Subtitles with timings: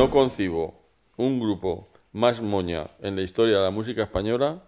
[0.00, 0.80] no concibo
[1.16, 4.62] un grupo más moña en la historia de la música española,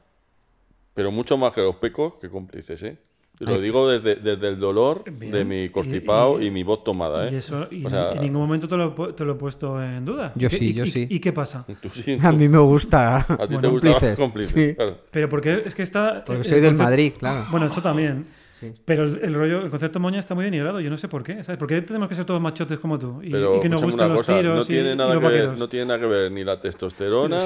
[0.95, 2.98] pero mucho más que los pecos que cómplices, ¿eh?
[3.39, 3.62] Lo Ay.
[3.62, 5.33] digo desde, desde el dolor Bien.
[5.33, 7.30] de mi constipado Y- y, y- mi voz tomada, ¿eh?
[7.33, 9.34] Y eso, y O sea, en ningún momento te lo, he pu- te lo he
[9.37, 10.33] puesto en duda.
[10.37, 11.06] Yo ¿Qué- sí, yo y- sí.
[11.11, 11.64] ¿Y qué pasa?
[11.83, 13.17] tú sí, A mí me gusta.
[13.20, 14.75] a ti te bueno, gustaban cómplices, cómplices, sí.
[14.77, 14.98] claro.
[15.11, 16.23] Pero porque es que está.
[16.25, 17.47] Porque soy del concepto- Madrid, claro.
[17.51, 18.27] Bueno, eso también.
[18.62, 18.73] Sí.
[18.84, 20.79] Pero el, el rollo, el concepto moña está muy denigrado.
[20.80, 21.43] Yo no sé por qué.
[21.43, 21.59] ¿sabes?
[21.59, 23.20] ¿Por qué tenemos que ser todos machotes como tú?
[23.23, 25.23] Y, Pero y que nos gustan los cosa, tiros no y, tiene y nada los
[25.23, 27.41] que ver, no tiene nada que ver ni la testosterona,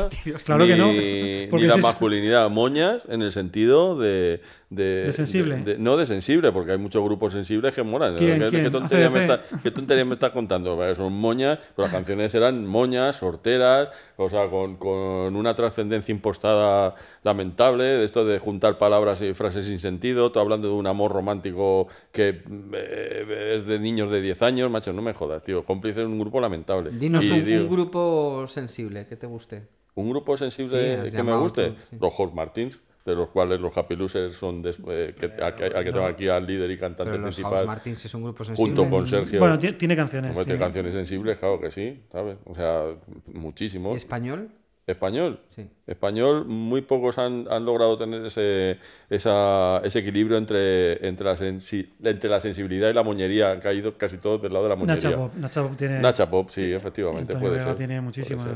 [0.44, 0.92] Claro ni, que no,
[1.58, 5.56] ni la si es- masculinidad moñas en el sentido de, de, De sensible.
[5.58, 7.82] de- de- no de sensible, porque hay muchos grupos sensibles que.
[7.82, 8.64] ¿Quién, ¿Qué, quién?
[8.64, 9.32] qué tontería me ACDC.
[9.44, 10.94] está- qué tontería me estás contando?
[10.96, 16.94] Son moñas, pero las canciones eran moñas, sorteras, o sea, con, con una trascendencia impostada
[17.22, 21.12] lamentable, de esto de juntar palabras y frases sin sentido, tú hablando de un amor
[21.12, 25.64] romántico que eh, es de niños de 10 años, macho, no me jodas, tío.
[25.64, 26.90] Cómplice es un grupo lamentable.
[26.90, 29.62] Dinos Y un, digo, un grupo sensible que te guste.
[29.94, 31.96] un grupo sensible Sí, que me guste, tú, sí.
[32.00, 35.64] los Horse Martins, de los cuales los Happy Losers son des- eh, que, a, que-
[35.66, 38.24] a que tengo aquí al líder y cantante Pero los principal, House Martins es un
[38.24, 38.68] grupo sensible.
[38.76, 39.38] junto con Sergio.
[39.40, 40.32] Bueno, ti- tiene canciones.
[40.32, 42.36] Tiene tiene- canciones sensibles, claro que sí, ¿sabes?
[42.44, 42.84] O sea,
[43.32, 43.94] muchísimos.
[43.94, 44.50] ¿Y español?
[44.86, 45.40] Español.
[45.50, 45.68] Sí.
[45.86, 51.90] Español, muy pocos han, han logrado tener ese, esa- ese equilibrio entre, entre, la sensi-
[52.02, 53.52] entre la sensibilidad y la moñería.
[53.52, 55.10] Han caído casi todos del lado de la moñería.
[55.10, 55.32] Nacha Pop.
[55.36, 55.98] Nacha Pop tiene.
[56.00, 57.76] Nacha Pop, sí, efectivamente, Antonio puede ser.
[57.76, 58.46] tiene muchísimas.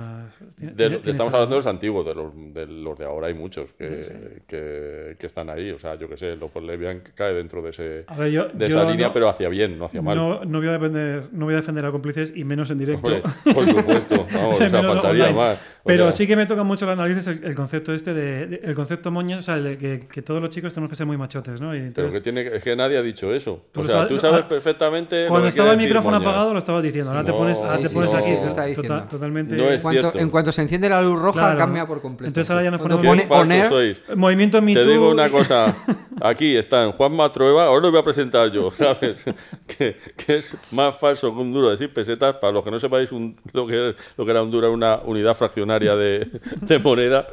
[0.57, 3.35] tiene- De- tiene- estamos hablando de los antiguos, de los de, los de ahora hay
[3.35, 5.71] muchos que, que, que están ahí.
[5.71, 8.69] O sea, yo que sé, Lopez Levian cae dentro de, ese, A ver, yo- de
[8.69, 10.17] yo esa línea, no- pero hacia bien, no hacia mal.
[10.17, 13.07] No, no voy a defender, no voy a defender a cómplices y menos en directo.
[13.07, 13.23] Hombre,
[13.55, 15.39] por supuesto, vamos, O sea, o sea, menos faltaría online.
[15.39, 15.59] más.
[15.83, 18.47] O Pero sea, sí que me toca mucho las narices el, el concepto este de,
[18.47, 20.97] de- el concepto moña, o sea, el de que, que todos los chicos tenemos que
[20.97, 21.75] ser muy machotes, ¿no?
[21.75, 23.63] Y Pero entonces, que tiene, es que nadie ha dicho eso.
[23.75, 25.23] O sea, tú sabes ah, perfectamente.
[25.25, 26.29] lo cuando que estaba el micrófono moñas.
[26.29, 28.19] apagado lo estabas diciendo, ahora te No, pones, ahora sí, te sí, pones no.
[28.19, 29.05] aquí Eso está tota- diciendo.
[29.11, 31.59] totalmente No es En cuanto, en cuanto se enciende la luz roja, Claro.
[31.59, 32.29] cambia por completo.
[32.29, 34.03] Entonces ahora ya nos ponemos- Qué pone air, sois.
[34.17, 35.75] movimiento Me Te digo una cosa,
[36.21, 39.25] aquí están Juan Matrueva, ahora lo voy a presentar yo, ¿sabes?
[39.67, 43.11] Que, que es más falso que un duro decir pesetas, para los que no sepáis
[43.13, 46.29] un- lo, que, lo que era un duro, era una unidad fraccionaria de,
[46.61, 47.27] de moneda da.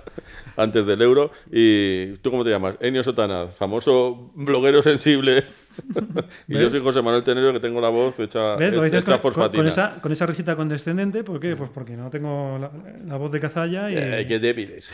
[0.57, 1.31] Antes del euro.
[1.51, 2.75] ¿Y tú cómo te llamas?
[2.81, 5.43] Enio Sotana, famoso bloguero sensible.
[6.47, 6.71] y yo ¿Ves?
[6.71, 8.73] soy José Manuel Tenero, que tengo la voz hecha, ¿Ves?
[8.73, 9.57] Lo dices hecha con, con- fosfatina.
[9.61, 11.55] con esa, con esa risita condescendente, ¿por qué?
[11.55, 12.71] Pues porque no tengo la,
[13.05, 13.95] la voz de cazalla y...
[13.97, 14.91] Eh, qué débiles.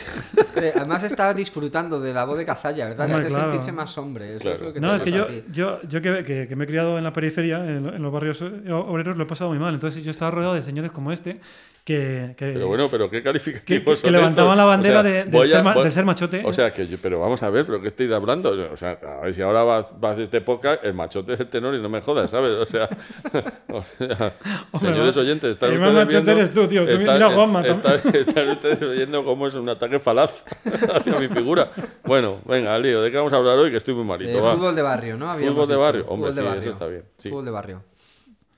[0.76, 3.06] Además está disfrutando de la voz de Cazalla, ¿verdad?
[3.10, 3.44] Hombre, claro.
[3.44, 4.32] sentirse más hombre.
[4.36, 4.56] Eso Claro.
[4.56, 6.98] es lo que No, es que yo, yo, yo que, que- que me he criado
[6.98, 9.72] en la periferia, en, en los barrios obreros, lo he pasado muy mal.
[9.74, 11.38] Entonces yo estaba rodeado de señores como este
[11.84, 14.56] que, que, Pero bueno, pero qué que, calificativos que- que son levantaban estos?
[14.56, 16.42] la bandera O sea, de, de voy ser, ma- de ser machote.
[16.44, 18.54] O sea, que yo, pero vamos a ver, pero ¿qué estoy hablando?
[18.72, 21.48] O sea, a ver si ahora vas, vas a este podcast, el machote es el
[21.48, 22.50] tenor y no me jodas, ¿sabes?
[22.52, 22.88] O sea,
[23.72, 24.32] o sea,
[24.80, 25.20] señores va.
[25.20, 26.84] oyentes, están El más ustedes machote viendo- eres tú, tío.
[26.84, 27.78] Tú están- mira a Juanma es-
[28.14, 30.30] están, ustedes oyendo cómo es un ataque falaz
[30.94, 31.70] hacia mi figura.
[32.04, 33.70] Bueno, venga, lío, ¿de qué vamos a hablar hoy?
[33.70, 34.54] Que estoy muy malito, Eh, va.
[34.54, 35.30] fútbol de barrio, ¿no?
[35.30, 36.04] Habíamos Fútbol de barrio.
[36.08, 36.60] Hombre, Fútbol de sí, barrio.
[36.62, 37.28] eso está bien, sí.
[37.30, 37.82] Fútbol de barrio.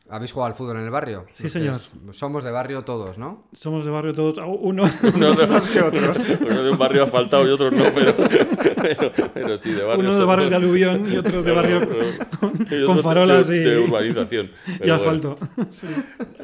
[0.08, 1.26] ¿Habéis jugado al fútbol en el barrio?
[1.32, 1.74] Sí, señor.
[2.06, 3.48] que somos de barrio todos, ¿no?
[3.52, 4.36] Somos de barrio todos.
[4.40, 4.84] ah, Uno.
[5.14, 5.44] Uno de,
[6.46, 8.14] uno de un barrio asfaltado y otros no, pero,
[8.82, 10.08] pero, pero sí, de barrio.
[10.08, 11.98] Uno de barrios de aluvión y otros de barrio Pero-
[12.38, 14.46] con, y con otros farolas de, y, de urbanización.
[14.46, 14.94] y Pero bueno.
[14.94, 15.38] asfalto.
[15.70, 15.88] Sí.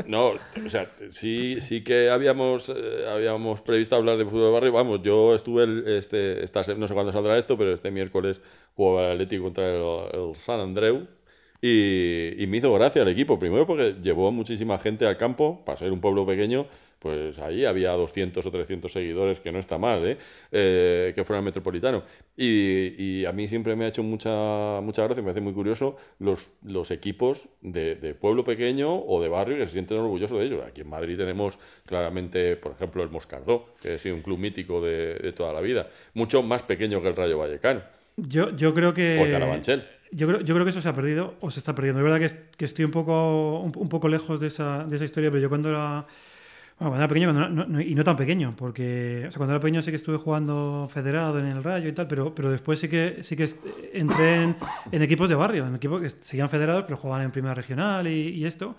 [0.07, 4.73] No, o sea, sí, sí que habíamos, eh, habíamos previsto hablar de fútbol de barrio.
[4.73, 8.41] Vamos, yo estuve, el- este, esta no sé cuándo saldrá esto, pero este miércoles
[8.75, 9.81] jugaba el Atlético contra el,
[10.15, 11.07] el San Andreu.
[11.65, 15.79] Y, y me hizo gracia el equipo, primero porque llevó muchísima gente al campo, para
[15.79, 16.67] ser un pueblo pequeño,
[17.03, 20.19] pues ahí había 200 o 300 seguidores, que no está mal, ¿eh?
[20.53, 22.05] Eh, que metropolitano.
[22.37, 25.97] Y, y a mí siempre me ha hecho mucha, mucha gracia, me hace muy curioso
[26.21, 30.47] los, los equipos de, de pueblo pequeño o de barrio que se sienten orgullosos de
[30.47, 30.65] ellos.
[30.65, 34.81] Aquí en Madrid tenemos claramente, por ejemplo, el Moscardó, que ha sido un club mítico
[34.81, 37.83] de, de toda la vida, mucho más pequeño que el Rayo Vallecano
[38.17, 39.19] Yo, yo creo que.
[39.19, 39.85] o el Carabanchel.
[40.15, 42.01] Yo creo, yo creo que eso se ha perdido o se está perdiendo.
[42.01, 44.97] Es verdad que, es- que estoy un poco, un, un poco lejos de esa, de
[44.97, 46.07] esa historia, pero yo cuando era,
[46.79, 49.61] bueno, cuando era pequeño, no- no- y no tan pequeño, porque o sea, cuando era
[49.61, 52.89] pequeño sí que estuve jugando federado en el Rayo y tal, pero, pero después sí
[52.89, 53.49] que, sí que
[53.95, 54.57] entré en,
[54.91, 58.31] en equipos de barrio, en equipos que seguían federados, pero jugaban en primera regional y,
[58.31, 58.77] y esto.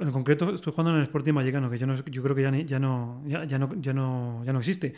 [0.00, 2.50] En concreto estoy jugando en el Sporting Vallecano, que yo, no, yo creo que ya,
[2.50, 4.94] ni- ya, no, ya, ya no, ya, no, ya no existe.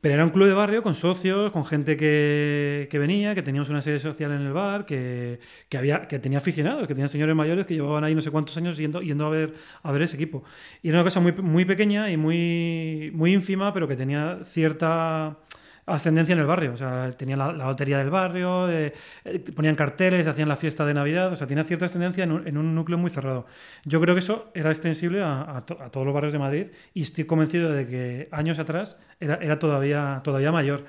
[0.00, 3.70] Pero era un club de barrio con socios, con gente que, que venía, que teníamos
[3.70, 7.34] una sede social en el bar, que, que había, que tenía aficionados, que tenían señores
[7.34, 10.16] mayores que llevaban ahí no sé cuántos años yendo, yendo a, ver, a ver ese
[10.16, 10.44] equipo.
[10.82, 15.38] Y era una cosa muy, muy pequeña y muy, muy ínfima, pero que tenía cierta
[15.86, 16.72] ascendencia en el barrio.
[16.72, 18.92] O sea, tenían la, la lotería del barrio, eh,
[19.24, 21.32] eh, ponían carteles, hacían la fiesta de Navidad.
[21.32, 23.46] O sea, tenía cierta ascendencia en un, en un núcleo muy cerrado.
[23.84, 26.66] Yo creo que eso era extensible a, a to- a todos los barrios de Madrid
[26.94, 30.84] y estoy convencido de que años atrás era, era todavía, todavía mayor.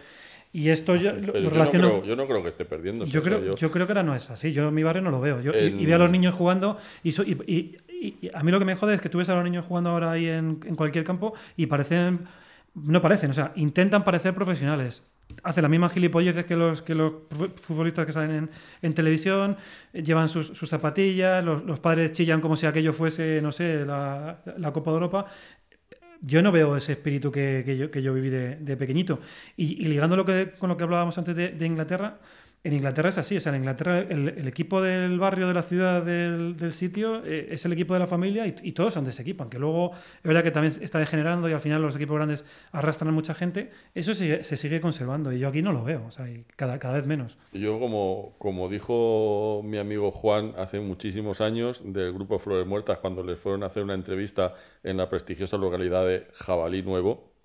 [0.53, 1.89] Y esto yo lo, yo, no relaciono.
[1.89, 3.05] creo, yo no creo que esté perdiendo.
[3.05, 4.53] Yo creo, yo creo que ahora no es así.
[4.53, 5.41] Yo en mi barrio no lo veo.
[5.41, 8.31] Yo, y- En- y, veo a los niños jugando y, so- y- y- y- y
[8.33, 10.11] a mí lo que me jode es que tú ves a los niños jugando ahora
[10.11, 12.21] ahí en, en cualquier campo y parecen...
[12.83, 15.03] No parecen, o sea, intentan parecer profesionales.
[15.43, 18.49] Hacen las mismas gilipolleces que los, que los fu- futbolistas que salen en,
[18.81, 19.57] en televisión,
[19.93, 23.85] eh, llevan sus, sus zapatillas, los, los padres chillan como si aquello fuese, no sé,
[23.85, 25.25] la, la Copa de Europa
[26.21, 29.19] yo no veo ese espíritu que, que yo, que yo viví de, de pequeñito.
[29.55, 32.17] Y, y ligando lo que, con lo que hablábamos antes de, de Inglaterra,
[32.67, 33.37] en Inglaterra es así.
[33.37, 37.65] O sea, en Inglaterra el, equipo del barrio, de la ciudad, del, sitio, eh, es
[37.65, 39.43] el equipo de la familia y, todos son de ese equipo.
[39.43, 43.09] Aunque luego es verdad que también está degenerando y al final los equipos grandes arrastran
[43.09, 45.31] a mucha gente, eso se sigue conservando.
[45.31, 46.05] Y yo aquí no lo veo.
[46.07, 46.27] O sea,
[46.57, 47.37] cada, cada vez menos.
[47.53, 53.23] Yo, como, como dijo mi amigo Juan hace muchísimos años, del grupo Flores Muertas, cuando
[53.23, 57.36] les fueron a hacer una entrevista en la prestigiosa localidad de Jabalí Nuevo,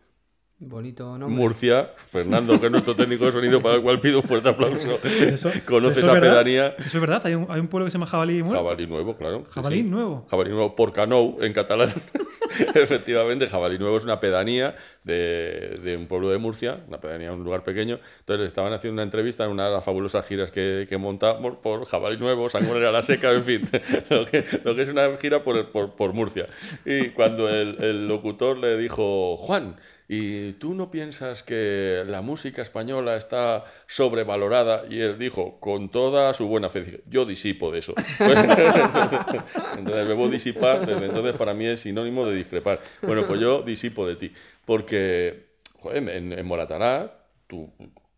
[0.64, 1.28] Bonito, ¿no?
[1.28, 4.96] Murcia, Fernando, que es nuestro técnico de sonido, para el cual pido un fuerte aplauso.
[5.04, 6.30] Eso, Conoce es esa verdad.
[6.30, 6.66] pedanía.
[6.78, 7.20] Eso es verdad.
[7.24, 8.62] Hay un, hay un pueblo que se llama Jabalí Muerto.
[8.62, 9.44] Jabalí Nuevo, claro.
[9.50, 9.82] Jabalí sí.
[9.82, 10.24] Nuevo.
[10.30, 11.92] Jabalí Nuevo por Canou, en catalán.
[12.74, 17.42] Efectivamente, Jabalí Nuevo es una pedanía de, de un pueblo de Murcia, una pedanía, un
[17.42, 17.98] lugar pequeño.
[18.20, 21.86] Entonces estaban haciendo una entrevista en una de las fabulosas giras que, que montamos por
[21.86, 23.62] Jabalí Nuevo, Sangonera la Seca, en fin,
[24.10, 26.46] lo que, lo que es una gira por, por, por Murcia.
[26.84, 29.76] Y cuando el, el locutor le dijo, Juan,
[30.14, 34.84] ¿y tú no piensas que la música española está sobrevalorada?
[34.90, 37.94] Y él dijo, con toda su buena fe, yo disipo de eso.
[37.94, 38.18] Pues,
[39.78, 42.78] entonces, verbo disipar, desde entonces para mí es sinónimo de discrepar.
[43.00, 44.34] Bueno, pues yo disipo de ti.
[44.66, 45.46] Porque,
[45.80, 47.72] joder, en, en Moratará, tú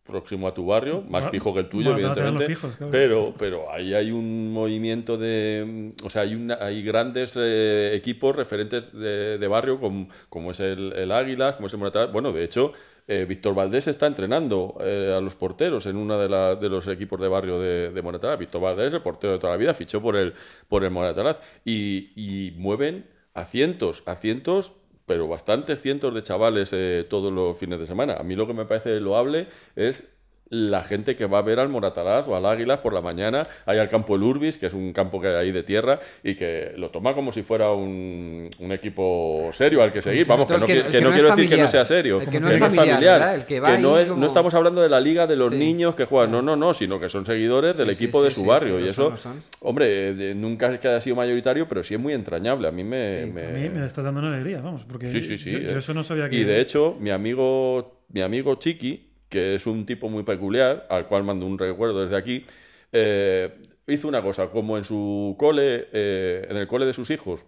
[0.04, 2.90] próximo a tu barrio, más pijo que el tuyo, evidentemente, pijos, claro.
[2.92, 5.90] pero, pero ahí hay un movimiento de...
[6.04, 10.60] O sea, hay, una, hay grandes eh, equipos referentes de, de barrio, como, como es
[10.60, 12.12] el, el Águila, como es el Moratará.
[12.12, 12.72] Bueno, de hecho,
[13.08, 16.86] eh, Víctor Valdés está entrenando eh, a los porteros en uno de, la- de los
[16.86, 18.38] equipos de barrio de, de Moratalaz.
[18.38, 20.34] Víctor Valdés, el portero de toda la vida, fichó por el,
[20.68, 21.40] por el Moratalaz.
[21.64, 24.74] Y, y mueven a cientos, a cientos,
[25.06, 28.14] pero bastantes cientos de chavales eh, todos los fines de semana.
[28.14, 30.13] A mí lo que me parece loable es
[30.50, 33.78] la gente que va a ver al Moratalaz o al Águila por la mañana, hay
[33.78, 36.90] al campo El Urbis, que es un campo que hay de tierra, y que lo
[36.90, 40.26] toma como si fuera un, un equipo serio al que seguir.
[40.26, 42.28] Vamos, que no, que- que que no no quiero decir que no sea serio, El
[42.28, 45.50] que no es familiar, que va no, no estamos hablando de la liga de los
[45.50, 45.56] Sí.
[45.56, 48.30] niños que juegan, no, no, no, sino que son seguidores del Sí, equipo sí, de
[48.30, 48.78] su barrio.
[48.80, 52.00] y eso, son, hombre, eh, de- nunca es que haya sido mayoritario, pero sí es
[52.00, 52.68] muy entrañable.
[52.68, 53.26] A mí me...
[53.26, 55.50] Me- A mí me estás dando una alegría, vamos, porque Sí, sí, sí.
[55.52, 55.78] yo, yo eh.
[55.78, 56.36] eso no sabía que...
[56.36, 61.08] Y de hecho, mi amigo, mi amigo Chiqui, que es un tipo muy peculiar, al
[61.08, 62.46] cual mando un recuerdo desde aquí,
[62.92, 63.52] eh,
[63.88, 67.44] hizo una cosa, como en su cole, eh, en el cole de sus hijos,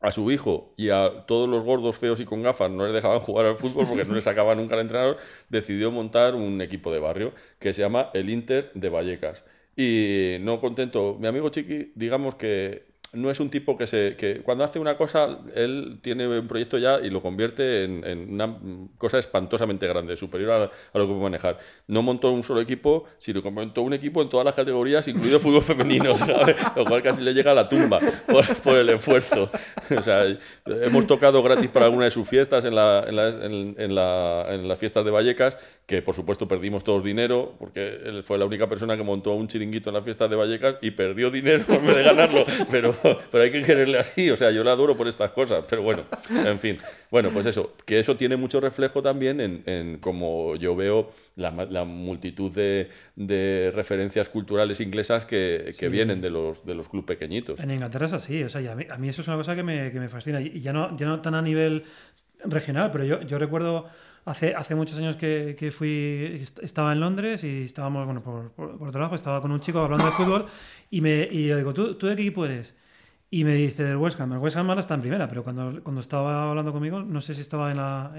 [0.00, 3.20] a su hijo y a todos los gordos feos y con gafas no les dejaban
[3.20, 5.16] jugar al fútbol porque no les sacaba nunca el entrenador,
[5.48, 9.44] decidió montar un equipo de barrio que se llama el Inter de Vallecas.
[9.74, 14.40] Y no contento, mi amigo Chiqui, digamos que no es un tipo que se que
[14.42, 18.56] cuando hace una cosa él tiene un proyecto ya y lo convierte en, en una
[18.98, 23.42] cosa espantosamente grande superior a, lo que puede manejar no montó un solo equipo sino
[23.42, 26.56] que montó un equipo en todas las categorías incluido fútbol femenino ¿sabes?
[26.76, 29.50] lo cual casi le llega a la tumba por, por el esfuerzo
[29.98, 30.24] o sea
[30.66, 34.68] hemos tocado gratis para alguna de sus fiestas en, la, en, la- en- la- en
[34.68, 38.68] las fiestas de Vallecas que por supuesto perdimos todos dinero porque él fue la única
[38.68, 41.96] persona que montó un chiringuito en las fiestas de Vallecas y perdió dinero en vez
[41.96, 42.94] de ganarlo pero,
[43.30, 46.04] pero hay que quererle así o sea yo la adoro por estas cosas pero bueno
[46.30, 46.78] en fin
[47.10, 51.50] bueno pues eso que eso tiene mucho reflejo también en, en como yo veo la,
[51.84, 57.58] multitud de, de referencias culturales inglesas que, que vienen de los de los clubes pequeñitos
[57.60, 59.62] En Inglaterra es así, o sea, a mí, a mí eso es una cosa que
[59.62, 60.40] me, que me fascina.
[60.40, 61.84] Y ya no, ya no tan a nivel
[62.44, 63.86] regional, pero yo, yo recuerdo
[64.24, 68.50] hace, hace muchos años que, que fui, est- estaba en Londres y estábamos, bueno, por,
[68.52, 70.46] por, por trabajo, estaba con un chico hablando de fútbol
[70.90, 72.74] y, me, y yo digo, ¿Tú, ¿tú de qué equipo eres?
[73.34, 74.34] Y me dice del West Ham.
[74.34, 77.32] El West Ham ahora está en primera, pero cuando, cuando estaba hablando conmigo, no sé
[77.32, 78.12] si estaba en la,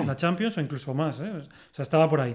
[0.00, 1.30] en, la Champions o incluso más, ¿eh?
[1.30, 2.34] O sea, estaba por ahí.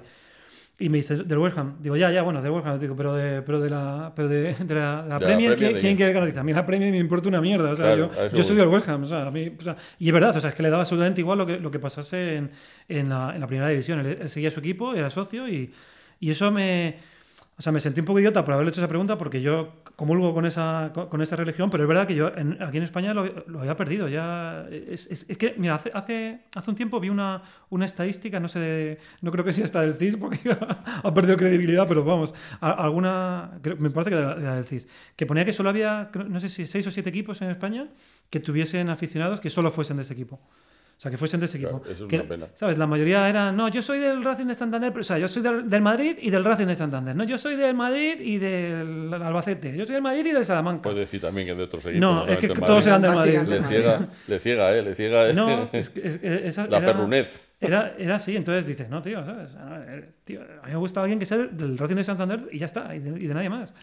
[0.80, 1.76] Y me dice, del West Ham.
[1.82, 2.80] Digo, ya, ya, bueno, del West Ham.
[2.80, 5.80] Digo, pero de, pero de la, pero de, de la, De la Premier, ¿quién, ¿de
[5.82, 6.26] quién quiere?
[6.26, 7.72] Dice, a mí la Premier me importa una mierda.
[7.72, 9.04] O sea, Claro, yo, yo soy del West Ham.
[9.04, 10.84] O sea, a mí, o sea, y es verdad, o sea, es que le daba
[10.84, 12.52] absolutamente igual lo que, lo que pasase en,
[12.88, 14.00] en, la, en la primera división.
[14.00, 15.74] Él, él seguía su equipo, era socio y,
[16.22, 17.19] y eso me...
[17.60, 20.34] O sea, me sentí un poco idiota por haberle hecho esa pregunta porque yo comulgo
[20.34, 23.26] con esa, con, esa religión, pero es verdad que yo en- aquí en España lo,
[23.48, 24.08] lo había perdido.
[24.08, 28.48] Ya es, es- que, mira, hace, hace, hace un tiempo vi una, una estadística, no
[28.48, 30.40] sé, de- no creo que sea esta del CIS porque
[31.04, 34.88] ha perdido credibilidad, pero vamos, a- alguna, creo- me parece que era del CIS,
[35.18, 37.90] que ponía que solo había, no sé si seis o siete equipos en España
[38.30, 40.40] que tuviesen aficionados que solo fuesen de ese equipo.
[41.00, 41.92] O sea, que fuesen de ese Claro, equipo.
[41.94, 42.48] eso es Que- una pena.
[42.56, 42.78] ¿Sabes?
[42.78, 45.42] La mayoría eran, no, yo soy del Racing de Santander, pero, o sea, yo soy
[45.42, 47.16] del, del Madrid y del Racing de Santander.
[47.16, 49.78] No, yo soy del Madrid y del Albacete.
[49.78, 50.82] Yo soy del Madrid y del Salamanca.
[50.82, 52.02] Puedes decir también que de otros equipos.
[52.02, 53.40] no, es que todos eran del Madrid.
[53.48, 54.82] Le ciega, le ciega, ¿eh?
[54.84, 57.46] Le ciega No, es que- es esa la era- perrunez.
[57.62, 59.52] Era, era así, entonces dices, no, tío, ¿sabes?
[60.26, 62.94] Tío, a mí me gusta alguien que sea del Racing de Santander y ya está,
[62.94, 63.74] y de, y de nadie más.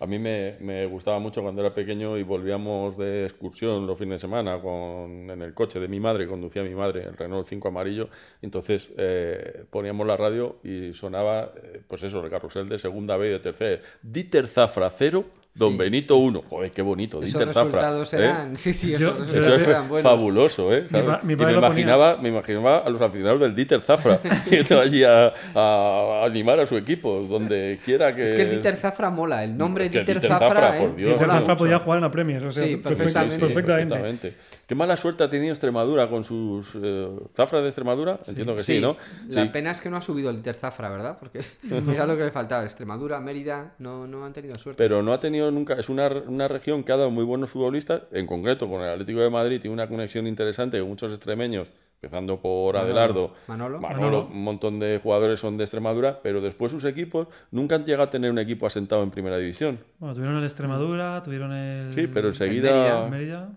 [0.00, 4.18] A mí me, gustaba mucho cuando era pequeño y volvíamos de excursión los fines de
[4.20, 8.08] semana con, en el coche de mi madre, conducía mi madre, el Renault 5 amarillo.
[8.40, 13.28] Entonces eh, poníamos la radio y sonaba, eh, pues eso, el carrusel de segunda B
[13.28, 13.82] y de tercera.
[14.00, 16.44] Dieter Zafra 0, Don Sí, Benito 1.
[16.48, 17.62] Joder, qué bonito, Esos Dieter Zafra.
[17.90, 18.32] resultados ¿eh?
[18.54, 20.10] Sí, sí, esos Yo- resultados Eso eran buenos.
[20.10, 20.86] fabuloso, ¿eh?
[20.88, 21.58] Y me ponía.
[21.58, 26.66] imaginaba, me imaginaba a los aficionados del Dieter Zafra yendo allí a, a animar a
[26.66, 28.24] su equipo, donde quiera que...
[28.24, 29.42] Es que el Dieter Zafra mola.
[29.42, 30.80] El nombre Es que Dieter, Dieter Zafra, Zafra, ¿eh?
[30.86, 31.08] por Dios.
[31.08, 33.38] Dieter Zafra podía jugar en la Premier, o sea, Sí, perfect- perfectamente.
[33.46, 34.34] perfectamente.
[34.70, 38.20] Qué mala suerte ha tenido Extremadura con sus eh, zafras de Extremadura.
[38.24, 38.96] Entiendo que sí, ¿no?
[39.28, 39.48] La Sí.
[39.48, 41.16] pena es que no ha subido el Dieter Zafra, ¿verdad?
[41.18, 41.40] Porque
[41.92, 42.62] era lo que le faltaba.
[42.62, 44.78] Extremadura, Mérida, no, no han tenido suerte.
[44.80, 45.74] Pero no ha tenido nunca.
[45.74, 48.02] Es una, una región que ha dado muy buenos futbolistas.
[48.12, 52.40] En concreto, con el Atlético de Madrid tiene una conexión interesante con muchos extremeños, empezando
[52.40, 52.92] por Manolo.
[52.92, 53.34] Adelardo.
[53.48, 53.80] Manolo.
[53.80, 54.28] Manolo.
[54.32, 58.10] un montón de jugadores son de Extremadura, pero después sus equipos nunca han llegado a
[58.10, 59.80] tener un equipo asentado en primera división.
[59.98, 61.92] Bueno, tuvieron el Extremadura, tuvieron el.
[61.92, 62.28] Sí, pero Mérida.
[62.28, 63.08] enseguida.
[63.08, 63.48] Mérida.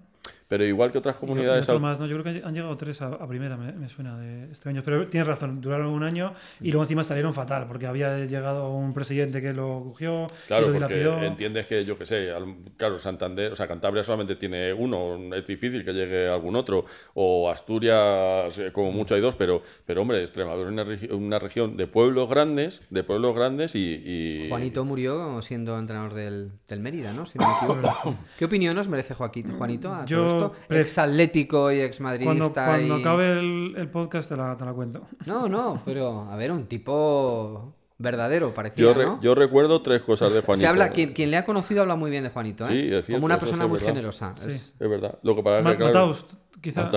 [0.53, 1.67] Pero igual que otras comunidades.
[1.79, 2.05] más, ¿no?
[2.05, 4.83] Yo creo que han llegado tres a, a primera, me, me suena de extraños.
[4.83, 8.93] Pero tienes razón, duraron un año y luego encima salieron fatal, porque había llegado un
[8.93, 12.99] presidente que lo cogió, y Claro, lo porque entiendes que, yo qué sé, al- claro,
[12.99, 18.57] Santander, o sea, Cantabria solamente tiene uno, es difícil que llegue algún otro, o Asturias,
[18.59, 21.87] eh, como mucho hay dos, pero, pero hombre, Extremadura es una, regi- una región de
[21.87, 24.01] pueblos grandes, de pueblos grandes y...
[24.05, 27.25] y- Juanito murió siendo entrenador del, del Mérida, ¿no?
[27.25, 28.15] Si no me equivoco.
[28.37, 32.65] ¿Qué opinión os merece Joaquín, Juanito a Yo Ex atlético y ex madridista.
[32.65, 33.01] cuando y...
[33.01, 35.07] acabe el, el podcast te la, te la cuento.
[35.25, 39.21] No, no, pero a ver, un tipo verdadero parecía, Yo, re- ¿no?
[39.21, 40.61] yo recuerdo tres cosas de Juanito.
[40.61, 42.67] Se habla, quien, quien le ha conocido habla muy bien de Juanito, ¿eh?
[42.69, 43.93] Sí, es cierto, Como una persona es muy verdad.
[43.93, 44.33] generosa.
[44.35, 44.49] Sí.
[44.49, 45.19] Es- Es verdad.
[45.23, 46.25] Lo que pasa es Ma- que, claro, Mataus,
[46.59, 46.89] quizá.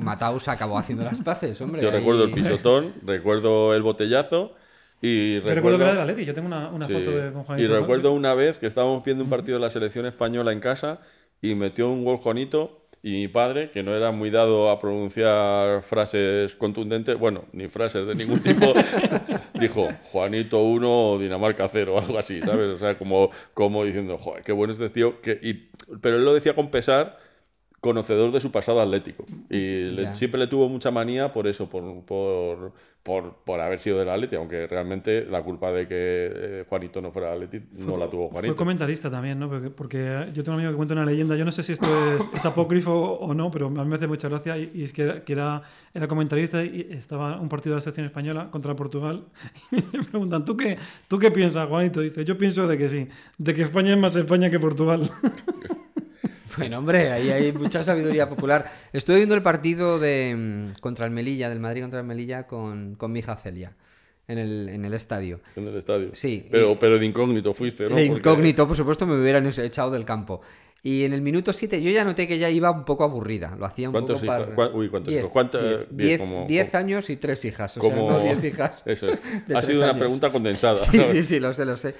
[0.00, 0.48] Mataus.
[0.48, 1.80] Acabó haciendo las paces, hombre.
[1.82, 4.52] Yo ahí- recuerdo el pisotón, recuerdo el botellazo
[5.00, 6.92] y Yo recuerdo que era del Atleti, yo tengo una, una Sí.
[6.94, 7.78] foto de, con Y Juanito.
[7.80, 11.00] recuerdo una vez que estábamos viendo un partido de la selección española en casa
[11.50, 15.82] y metió un gol Juanito y mi padre, que no era muy dado a pronunciar
[15.82, 18.74] frases contundentes, bueno, ni frases de ningún tipo,
[19.54, 22.66] dijo Juanito 1, Dinamarca 0 o algo así, ¿sabes?
[22.66, 25.20] O sea, como, como diciendo, joder, qué bueno este tío.
[25.20, 25.68] Que, y,
[26.00, 27.16] pero él lo decía con pesar,
[27.86, 29.24] conocedor de su pasado atlético.
[29.48, 33.98] Y le- siempre le tuvo mucha manía por eso, por, por, por, por haber sido
[33.98, 37.96] del Atleti, aunque realmente la culpa de que eh, Juanito no fuera del Atleti no
[37.96, 38.56] la tuvo Fue Juanito.
[38.56, 39.48] comentarista también, ¿no?
[39.48, 41.86] Porque, porque yo tengo un amigo que cuenta una leyenda, yo no sé si esto
[42.18, 44.92] es, es apócrifo o no, pero a mí me hace mucha gracia, y, y es
[44.92, 45.62] que, era, que era,
[45.94, 49.24] era comentarista y estaba un partido de la selección española contra Portugal,
[49.70, 50.76] y me preguntan, ¿tú qué,
[51.06, 52.00] ¿tú qué piensas, Juanito?
[52.00, 55.08] Dice, yo pienso de que sí, de que España es más España que Portugal.
[56.56, 58.70] Bueno, hombre, ahí hay mucha sabiduría popular.
[58.92, 60.34] Estuve viendo el partido de
[60.76, 63.72] mm, contra el Melilla, del Madrid contra el Melilla, con, con mi hija Celia,
[64.28, 65.40] en el, en el estadio.
[65.56, 66.10] En el estadio.
[66.14, 67.96] Sí, Pero, y- pero de incógnito fuiste, ¿no?
[67.96, 70.40] De Porque- incógnito, por supuesto, me hubieran echado del campo.
[70.82, 73.56] Y en el minuto 7 yo ya noté que ya iba un poco aburrida.
[73.58, 74.54] Lo hacía un ¿Cuántos poco para...
[74.54, 75.32] ¿Cuá- uy, ¿cuántos Diez, hijos?
[75.32, 77.76] ¿Cuántas- diez, diez diez- como- diez como- años y tres hijas.
[77.76, 77.96] O Como...
[77.96, 78.82] sea, no diez hijas.
[78.86, 79.20] Eso es.
[79.54, 80.78] Ha sido una pregunta condensada.
[80.78, 81.94] Sí, sí, sí, lo sé, lo sé.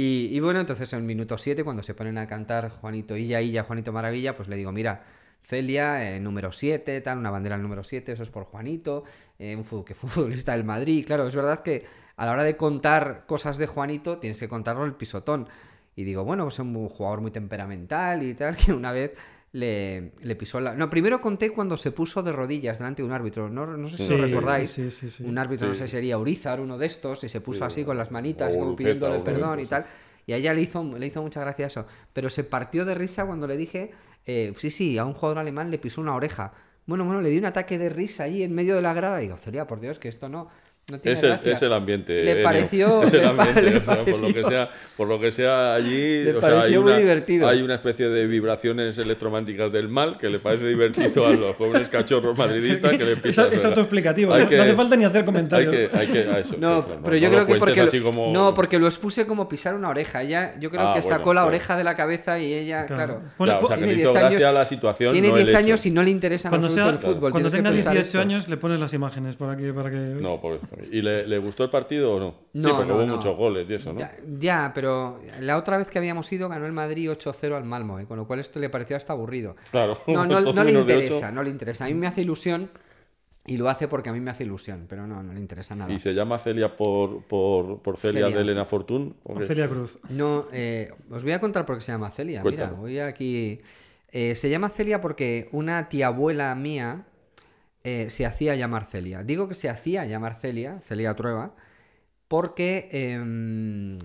[0.00, 3.64] Y, bueno, entonces en el minuto 7, cuando se ponen a cantar Juanito Illa, Illa,
[3.64, 5.02] Juanito Maravilla, pues le digo, mira,
[5.42, 9.02] Celia, eh, número 7, tal, una bandera al número 7, eso es por Juanito,
[9.40, 11.04] eh, un futbolista del Madrid.
[11.04, 14.84] Claro, es verdad que a la hora de contar cosas de Juanito, tienes que contarlo
[14.84, 15.48] el pisotón.
[15.96, 19.14] Y digo, bueno, pues es un jugador muy temperamental y tal, que una vez
[19.52, 20.74] le, le pisó la...
[20.74, 23.96] No, primero conté cuando se puso de rodillas delante de un árbitro, no, no sé
[23.96, 24.70] si Sí, lo recordáis.
[24.70, 25.24] sí, sí, sí, sí.
[25.24, 28.10] Un árbitro, no sé, sería Urizar, uno de estos, y se puso así con las
[28.10, 29.86] manitas, como Luceta, pidiéndole perdón y tal.
[30.26, 31.86] Y a ella le hizo, le hizo mucha gracia eso.
[32.12, 33.92] Pero se partió de risa cuando le dije,
[34.26, 36.52] eh, sí, sí, a un jugador alemán le pisó una oreja.
[36.84, 39.20] Bueno, bueno, le di un ataque de risa ahí en medio de la grada.
[39.22, 40.48] Y digo, Celia, por Dios, que esto no.
[40.90, 42.24] No tiene Es el, es el ambiente.
[42.24, 42.42] Le Enio.
[42.44, 43.62] pareció- Es el ambiente.
[43.62, 46.24] le o sea, por, lo que sea, por lo que sea allí.
[46.24, 47.48] Le o sea, hay pareció muy una, divertido.
[47.48, 51.88] Hay una especie de vibraciones electromagnéticas del mal que le parece divertido a los jóvenes
[51.88, 54.32] cachorros madridistas que le empiezan es autoexplicativo.
[54.32, 55.74] Hay no, que- no hace falta ni hacer Hay comentarios.
[55.74, 58.32] que, hay que, a eso, No, claro, pero yo no creo que porque así como-
[58.32, 60.22] no, porque lo expuse como pisar una oreja.
[60.22, 61.48] Ella, yo creo Ah, que bueno, sacó la claro.
[61.48, 63.20] oreja de la cabeza y ella, claro.
[63.36, 65.12] Pone- Claro, o sea, que tiene hizo 10 gracia años- la situación.
[65.12, 65.58] tiene no 10 el hecho.
[65.58, 67.30] años y no le interesa el fútbol.
[67.30, 68.20] cuando tenga pensar 18 esto.
[68.20, 69.72] años, le pones las imágenes para que.
[69.72, 69.96] Para que...
[69.96, 70.66] No, por eso.
[70.90, 72.34] ¿Y le, le gustó el partido o no?
[72.52, 73.16] No, sí, porque no, hubo no.
[73.16, 74.00] muchos goles y eso, ¿no?
[74.00, 77.98] Ya, ya, pero la otra vez que habíamos ido ganó el Madrid 8-0 al Malmo,
[77.98, 78.06] ¿eh?
[78.06, 79.56] con lo cual esto le pareció hasta aburrido.
[79.70, 79.98] Claro.
[80.06, 81.84] No, no, no le interesa, no le interesa.
[81.84, 82.70] A mí me hace ilusión
[83.46, 85.92] y lo hace porque a mí me hace ilusión, pero no, no le interesa nada.
[85.92, 88.36] ¿Y se llama Celia por, por, por Celia, Celia.
[88.36, 89.16] de Elena Fortún?
[89.24, 89.40] ¿O?
[89.40, 89.98] Celia Cruz.
[90.10, 92.42] No, eh, os voy a contar por qué se llama Celia.
[92.42, 92.70] Cuéntame.
[92.70, 93.60] Mira, voy aquí.
[94.10, 97.06] Eh, se llama Celia porque una tía abuela mía
[97.84, 99.22] eh, se hacía llamar Celia.
[99.22, 101.54] Digo que se hacía llamar Celia, Celia Trueba,
[102.28, 103.98] porque em,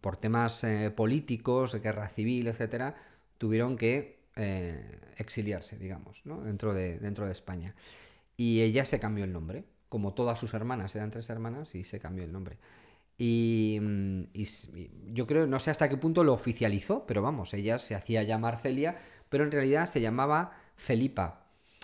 [0.00, 2.94] por temas eh, políticos, guerra civil, etcétera,
[3.38, 6.42] tuvieron que eh, exiliarse, digamos, ¿no?
[6.42, 7.74] dentro, de, dentro de España.
[8.36, 12.00] Y ella se cambió el nombre, como todas sus hermanas, eran tres hermanas, y se
[12.00, 12.58] cambió el nombre.
[13.18, 14.22] Y, mm,
[15.12, 18.58] yo creo, no sé hasta qué punto lo oficializó, pero vamos, ella se hacía llamar
[18.60, 18.98] Celia,
[19.28, 21.41] pero en realidad se llamaba Felipa.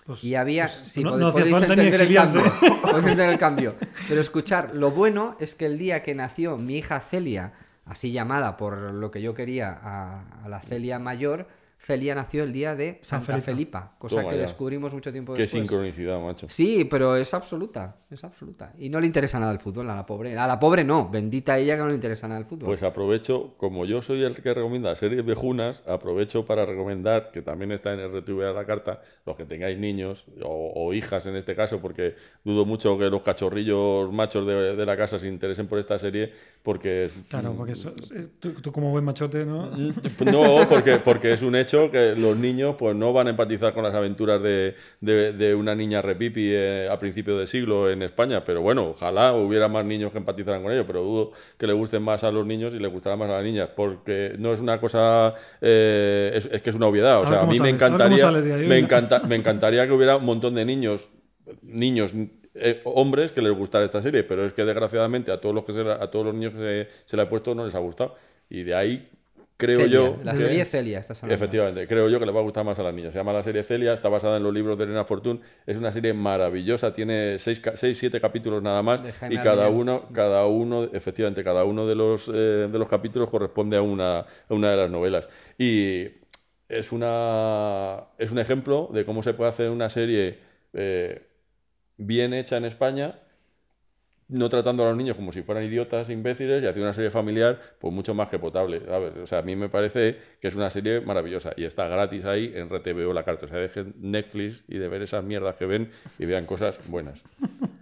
[0.09, 0.63] Pues- y había.
[0.65, 2.41] pues sí, no- no podéis entender el cambio.
[2.81, 3.75] podéis entender el cambio.
[4.07, 7.53] Pero escuchar, lo bueno es que el día que nació mi hija Celia,
[7.85, 11.47] así llamada por lo que yo quería a, a la Celia mayor,
[11.81, 13.41] Celia nació el día de San Santa.
[13.41, 14.41] Felipa, cosa Toma que ya.
[14.41, 15.61] descubrimos mucho tiempo Qué después.
[15.63, 16.47] sincronicidad, macho.
[16.49, 18.73] Sí, pero es absoluta, es absoluta.
[18.77, 20.37] Y no le interesa nada el fútbol a la pobre.
[20.37, 22.67] A la pobre no, bendita ella que no le interesa nada el fútbol.
[22.67, 27.71] Pues aprovecho, como yo soy el que recomienda series viejunas, aprovecho para recomendar, que también
[27.71, 31.55] está en RTV a la carta, los que tengáis niños o, o hijas en este
[31.55, 35.79] caso, porque dudo mucho que los cachorrillos machos de, de la casa se interesen por
[35.79, 39.69] esta serie, porque es- Claro, porque eso- es- tú, tú como buen machote, ¿no?
[40.29, 43.83] No, porque, porque es un hecho que los niños pues no van a empatizar con
[43.83, 48.43] las aventuras de, de- de una niña repipi eh, a principios de siglo en España,
[48.43, 52.01] pero bueno, ojalá hubiera más niños que empatizaran con ello, pero dudo que le gusten
[52.03, 54.79] más a los niños y le gustará más a las niñas, porque no es una
[54.81, 57.69] cosa, eh, es, es que es una obviedad, o A ver sea, a mí me
[57.69, 58.15] a ver encantaría,
[58.63, 61.09] ahí, me, encanta- me encantaría que hubiera un montón de niños,
[61.61, 62.13] niños
[62.55, 65.73] eh, hombres que les gustara esta serie, pero es que desgraciadamente a todos los que
[65.73, 67.79] se la- a todos los niños que se, se la he puesto no les ha
[67.79, 68.15] gustado.
[68.49, 69.09] Y de ahí
[69.59, 71.35] creo Celia, yo La que- serie Celia, estás hablando.
[71.35, 73.11] Efectivamente, creo yo que le va a gustar más a las niñas.
[73.11, 75.41] Se llama la serie Celia, está basada en los libros de Elena Fortún.
[75.65, 79.01] Es una serie maravillosa, tiene 6, 7 capítulos nada más.
[79.29, 82.31] Y cada uno, cada uno, efectivamente, cada uno de los, eh,
[82.71, 85.27] de los capítulos corresponde a una, a una de las novelas.
[85.57, 86.07] Y
[86.69, 90.39] es, una, es un ejemplo de cómo se puede hacer una serie
[90.73, 91.21] eh,
[91.97, 93.19] bien hecha en España
[94.29, 97.59] no tratando a los niños como si fueran idiotas, imbéciles, y haciendo una serie familiar,
[97.79, 98.81] pues mucho más que potable.
[98.85, 99.17] ¿sabes?
[99.17, 102.53] O sea, a mí me parece que es una serie maravillosa y está gratis ahí
[102.55, 103.45] en RTV o la carta.
[103.45, 107.19] O sea, dejen Netflix y de ver esas mierdas que ven y vean cosas buenas.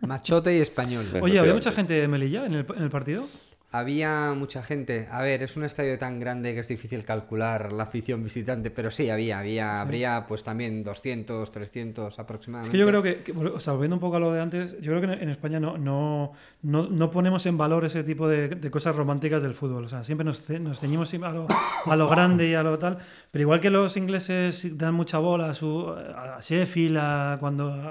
[0.01, 1.05] Machote y español.
[1.21, 3.25] Oye, ¿había mucha gente de Melilla en el, en el partido?
[3.69, 5.09] Había mucha gente.
[5.11, 8.89] A ver, es un estadio tan grande que es difícil calcular la afición visitante, pero
[8.91, 12.71] sí, había, había, habría pues también 200, 300 Es aproximadamente.
[12.71, 14.93] que yo creo que, que, o sea, volviendo un poco a lo de antes, yo
[14.93, 18.47] creo que en en España no, no, no, no ponemos en valor ese tipo de,
[18.47, 19.83] de cosas románticas del fútbol.
[19.83, 21.47] O sea, siempre nos, nos ceñimos a lo,
[21.85, 22.99] a lo grande y a lo tal.
[23.31, 27.89] Pero igual que los ingleses dan mucha bola a, su, a Sheffield, a, cuando, a,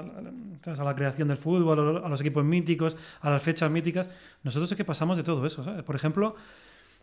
[0.71, 4.09] a la creación del fútbol, a los equipos míticos, a las fechas míticas,
[4.43, 5.63] nosotros es que pasamos de todo eso.
[5.63, 5.83] ¿sabes?
[5.83, 6.35] Por ejemplo,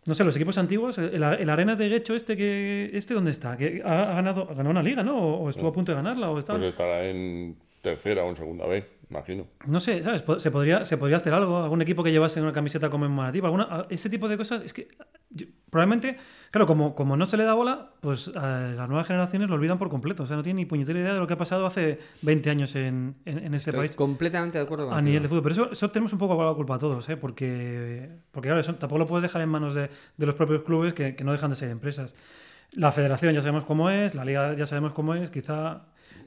[0.07, 3.57] no sé, los equipos antiguos, el, el Arenas de Guecho este que este dónde está,
[3.57, 5.16] que ha, ha ganado ha ganado una liga, ¿no?
[5.16, 6.57] O, o estuvo a punto de ganarla o está.
[6.57, 9.46] Pues estará en tercera o en segunda vez, imagino.
[9.66, 10.24] No sé, ¿sabes?
[10.38, 13.87] Se podría, se podría hacer algo, algún equipo que llevase una camiseta conmemorativa, alguna, a-
[13.90, 14.62] ese tipo de cosas.
[14.62, 14.88] Es que
[15.31, 16.16] yo- probablemente,
[16.50, 19.79] claro, como, como no se le da bola, pues a las nuevas generaciones lo olvidan
[19.79, 20.22] por completo.
[20.24, 22.74] O sea, no tienen ni puñetera idea de lo que ha pasado hace 20 años
[22.77, 25.07] en, en- en este Estoy país completamente de acuerdo a contigo.
[25.07, 25.42] nivel de fútbol.
[25.42, 27.16] Pero eso, eso tenemos un poco la culpa a todos, ¿eh?
[27.16, 30.92] Porque, porque claro, eso tampoco lo puedes dejar en manos de, de los propios clubes
[30.94, 32.14] que, que no dejan de ser empresas.
[32.72, 35.87] La federación ya sabemos cómo es, la liga ya sabemos cómo es, quizá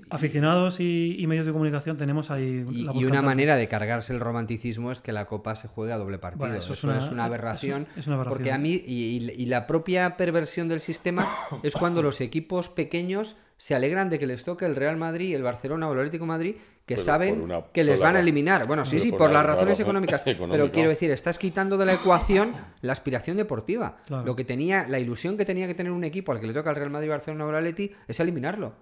[0.09, 3.67] aficionados y, y medios de comunicación tenemos ahí Y, la y voz una manera de
[3.67, 6.39] cargarse el romanticismo es que la copa se juegue a doble partido.
[6.47, 7.83] Bueno, eso, es una, aberración.
[7.83, 8.37] es un- es una aberración.
[8.37, 11.27] Porque a mí, y, y- y la propia perversión del sistema
[11.63, 15.41] es cuando los equipos pequeños se alegran de que les toque el Real Madrid, el
[15.41, 18.65] Barcelona o el Atlético de Madrid, que Pero saben que les van a eliminar.
[18.67, 20.21] Bueno, sí, sí, por las razones razón económicas.
[20.51, 23.97] Pero quiero decir, estás quitando de la ecuación la aspiración deportiva.
[24.05, 24.25] Claro.
[24.25, 26.69] Lo que tenía, la ilusión que tenía que tener un equipo al que le toca
[26.69, 28.73] el Real Madrid, Barcelona o el Atleti es eliminarlo.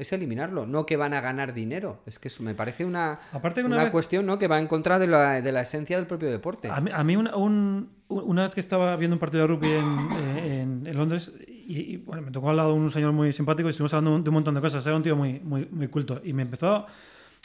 [0.00, 2.00] Es eliminarlo, no que van a ganar dinero.
[2.06, 4.38] Es que eso me parece una, Aparte una una vez- cuestión ¿no?
[4.38, 6.68] que va en contra de la, de la esencia del propio deporte.
[6.70, 9.68] A mí, a mí una, un- una vez que estaba viendo un partido de rugby
[9.68, 10.08] en,
[10.38, 13.68] eh, en- en Londres, y, y, bueno, me tocó al lado un señor muy simpático
[13.68, 14.84] y estuvimos hablando de un montón de cosas.
[14.84, 16.20] Era un tío muy, muy, muy culto.
[16.24, 16.86] Y me empezó.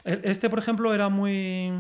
[0.05, 1.71] Este, por ejemplo, era muy,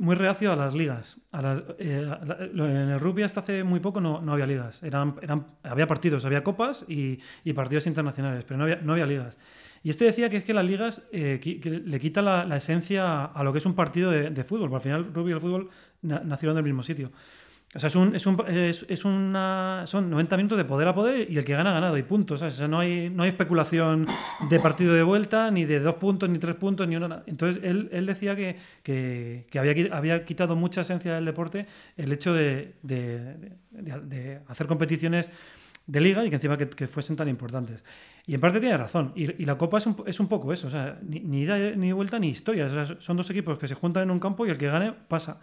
[0.00, 1.18] muy reacio a las ligas.
[1.32, 2.04] A las- eh,
[2.52, 2.58] en
[2.90, 4.82] el rugby hasta hace muy poco no, no había ligas.
[4.82, 9.06] Eran, eran, había partidos, había copas y, y partidos internacionales, pero no había, no había
[9.06, 9.38] ligas.
[9.82, 13.24] Y este decía que es que las ligas eh, que le quita la, la esencia
[13.24, 14.68] a lo que es un partido de, de fútbol.
[14.68, 15.70] Porque al final rugby y el fútbol
[16.02, 17.12] na- nacieron del mismo sitio.
[17.72, 20.94] O sea, es un, es un- es- es una, son 90 minutos de poder a
[20.94, 22.40] poder y el que gana ha ganado y puntos.
[22.40, 22.54] ¿sabes?
[22.54, 24.06] O sea, no hay, no hay especulación
[24.48, 27.22] de partido de vuelta, ni de dos puntos, ni tres puntos, ni una.
[27.26, 32.12] Entonces él, él decía que, que, que había, había quitado mucha esencia del deporte el
[32.12, 33.36] hecho de, de-
[33.70, 35.30] de- de hacer competiciones
[35.86, 37.84] de liga y que encima que, que fuesen tan importantes.
[38.26, 39.12] Y en parte tiene razón.
[39.14, 40.66] Y, y la Copa es un, es un poco eso.
[40.66, 42.66] O sea, ni, ni ida ni vuelta ni historia.
[42.66, 44.92] O sea, son dos equipos que se juntan en un campo y el que gane
[44.92, 45.38] pasa.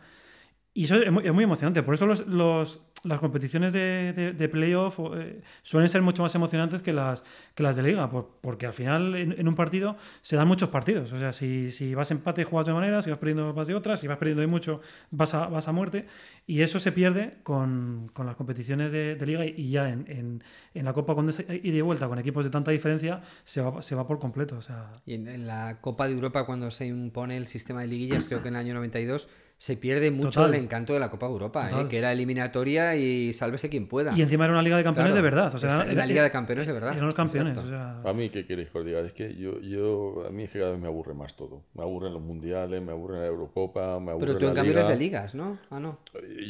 [0.78, 1.82] Y eso es muy, emocionante.
[1.82, 6.34] Por eso los, los- las competiciones de, de, de playoff eh, suelen ser mucho más
[6.36, 7.24] emocionantes que las,
[7.56, 8.10] que las de liga.
[8.12, 11.14] por- porque al final en, en un partido se dan muchos partidos.
[11.14, 13.76] O sea, si, si vas empate juegas de una manera, si vas perdiendo vas de
[13.76, 16.06] otra, si vas perdiendo de mucho vas a, vas a muerte.
[16.46, 20.44] Y eso se pierde con, con las competiciones de, de liga y, ya en, en,
[20.76, 23.82] en la Copa con esa ida y vuelta con equipos de tanta diferencia se va,
[23.82, 24.58] se va por completo.
[24.58, 28.28] O sea, Y en la Copa de Europa, cuando se impone el sistema de liguillas,
[28.28, 29.28] creo que en el año 92,
[29.60, 30.54] se pierde mucho Total.
[30.54, 31.88] el encanto de la Copa de Europa, ¿eh?
[31.90, 34.14] Que era eliminatoria y sálvese quien pueda.
[34.16, 35.56] y encima era una liga de campeones Claro, de verdad.
[35.56, 36.92] O sea, era- era- Liga de Campeones de verdad.
[36.94, 37.58] Eran los campeones.
[37.58, 37.76] Exacto.
[37.76, 39.00] o sea, A mí, ¿qué queréis que os diga?
[39.00, 41.64] Es que yo, yo, a mí es que cada vez me aburre más todo.
[41.74, 44.74] Me aburren los mundiales, me aburre la Eurocopa, me aburre Pero tú la en cambio
[44.74, 44.86] Liga.
[44.86, 45.58] eres de ligas, ¿no?
[45.72, 45.98] Ah, no.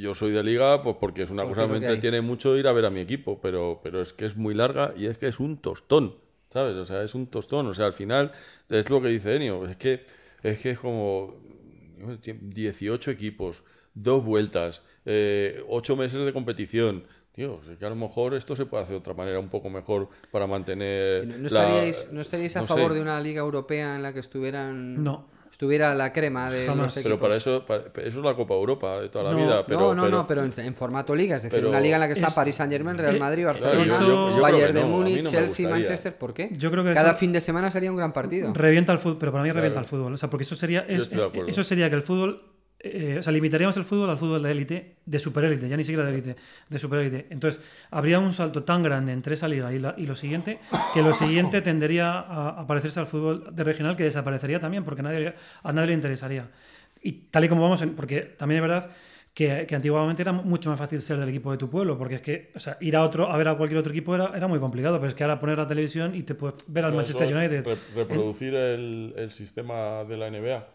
[0.01, 2.67] Yo soy de liga pues porque es una Porque cosa que me entretiene mucho ir
[2.67, 5.27] a ver a mi equipo, pero, pero es que es muy larga y es que
[5.29, 6.15] es un tostón,
[6.51, 6.75] ¿sabes?
[6.75, 7.67] O sea, es un tostón.
[7.67, 8.33] O sea, al final
[8.69, 10.01] es lo que dice Enio, es que
[10.43, 11.35] es, que es como
[11.97, 17.03] 18 equipos, dos vueltas, eh, ocho meses de competición.
[17.33, 19.69] Tío, es que a lo mejor esto se puede hacer de otra manera un poco
[19.69, 21.27] mejor para mantener...
[21.27, 22.95] ¿No, no la- estaríais, no estaríais a favor sé.
[22.95, 25.27] de una liga europea en la que estuvieran No.
[25.57, 26.85] Estuviera la crema de Jamás.
[26.85, 27.03] los equipos?
[27.03, 29.65] Pero para eso, para- eso es la Copa Europa de toda la No, vida.
[29.65, 32.01] Pero, no, no, no, pero en, en formato liga, es decir, pero una liga en
[32.01, 34.33] la que está es- Paris Saint Germain, Real eh, Madrid, Claro, Barcelona, yo- yo- yo
[34.33, 35.67] creo Bayern de no, Múnich, no Chelsea.
[35.67, 36.49] Manchester, ¿por qué?
[36.51, 38.53] Yo creo que Cada eso- fin de semana sería un gran partido.
[38.53, 39.85] Revienta el fútbol, pero para mí revienta Claro.
[39.85, 40.13] el fútbol.
[40.13, 41.49] O sea, porque eso sería, es- estoy de acuerdo.
[41.49, 42.43] eso sería que el fútbol,
[42.79, 46.03] eh, o sea, limitaríamos el fútbol al fútbol de élite, de superélite, ya ni siquiera
[46.05, 46.35] de élite,
[46.69, 47.25] de superélite.
[47.31, 47.61] Entonces,
[47.91, 50.59] habría un salto tan grande entre esa liga y, la- y lo siguiente,
[50.93, 55.01] que lo siguiente tendería a, a parecerse al fútbol de regional, que desaparecería también, porque
[55.01, 56.49] nadie, a nadie le interesaría.
[57.01, 58.89] Y tal y como vamos, en- porque también es verdad
[59.33, 62.21] que, que antiguamente era mucho más fácil ser del equipo de tu pueblo, porque es
[62.21, 64.59] que o sea, ir a otro a ver a cualquier otro equipo era, era muy
[64.59, 67.65] complicado, pero es que ahora poner la televisión y te puedes ver al Manchester United.
[67.65, 70.67] re- reproducir el, el sistema de la NBA.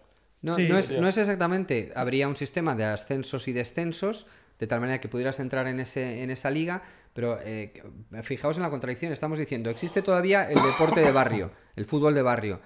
[0.42, 0.68] No, Sí.
[0.68, 1.92] no, es, no es exactamente.
[1.94, 4.26] Habría un sistema de ascensos y descensos,
[4.58, 6.82] de tal manera que pudieras entrar en, ese, en esa liga,
[7.14, 7.82] pero eh,
[8.22, 9.12] fijaos en la contradicción.
[9.12, 12.60] Estamos diciendo, existe todavía el deporte de barrio, el fútbol de barrio.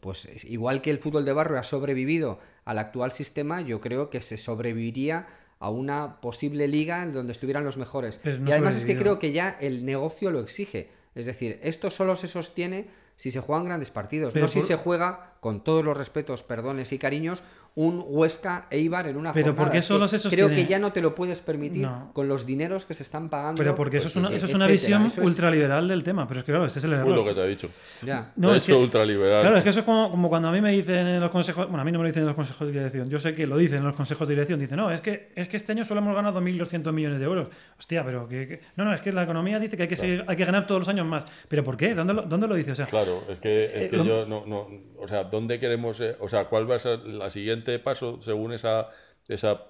[0.00, 4.10] Pues es- igual que el fútbol de barrio ha sobrevivido al actual sistema, yo creo
[4.10, 5.26] que se sobreviviría
[5.58, 8.20] a una posible liga en donde estuvieran los mejores.
[8.24, 10.90] No y además es que creo que ya el negocio lo exige.
[11.14, 14.76] Es decir, esto solo se sostiene si se juegan grandes partidos, Pero no si se
[14.76, 17.42] juega, con todos los respetos, perdones y cariños,
[17.76, 19.64] un Huesca Eibar en una Pero jornada.
[19.64, 22.10] ¿por qué Es que solo se Creo que ya no te lo puedes permitir No.
[22.12, 23.58] con los dineros que se están pagando.
[23.58, 26.28] Pero porque eso es una, pues, eso es una visión Eso es- ultraliberal del tema.
[26.28, 27.08] Pero es que claro, ese es el error.
[27.08, 27.68] Uy, lo que te ha dicho.
[28.02, 28.32] Ya.
[28.36, 29.40] No, te es hecho que- ultraliberal.
[29.40, 31.66] Claro, es que eso es como, como cuando a mí me dicen en los consejos,
[31.66, 33.44] bueno, a mí no me lo dicen en los consejos de dirección, yo sé que
[33.46, 35.84] lo dicen en los consejos de dirección, dicen, no, es que, es que este año
[35.84, 37.48] solo hemos ganado 2.200 millones de euros.
[37.76, 40.24] Hostia, pero que, que- No, no, es que la economía dice que hay que, seguir-
[40.28, 41.24] hay que ganar todos los años más.
[41.48, 41.92] ¿Pero por qué?
[41.96, 42.70] ¿Dónde lo, dónde lo dice?
[42.70, 45.98] O sea, Claro, es que, es Eh, que yo no, no, o sea, ¿dónde queremos,
[46.00, 48.88] eh, o sea, cuál va a ser la siguiente paso según esa,
[49.28, 49.62] esa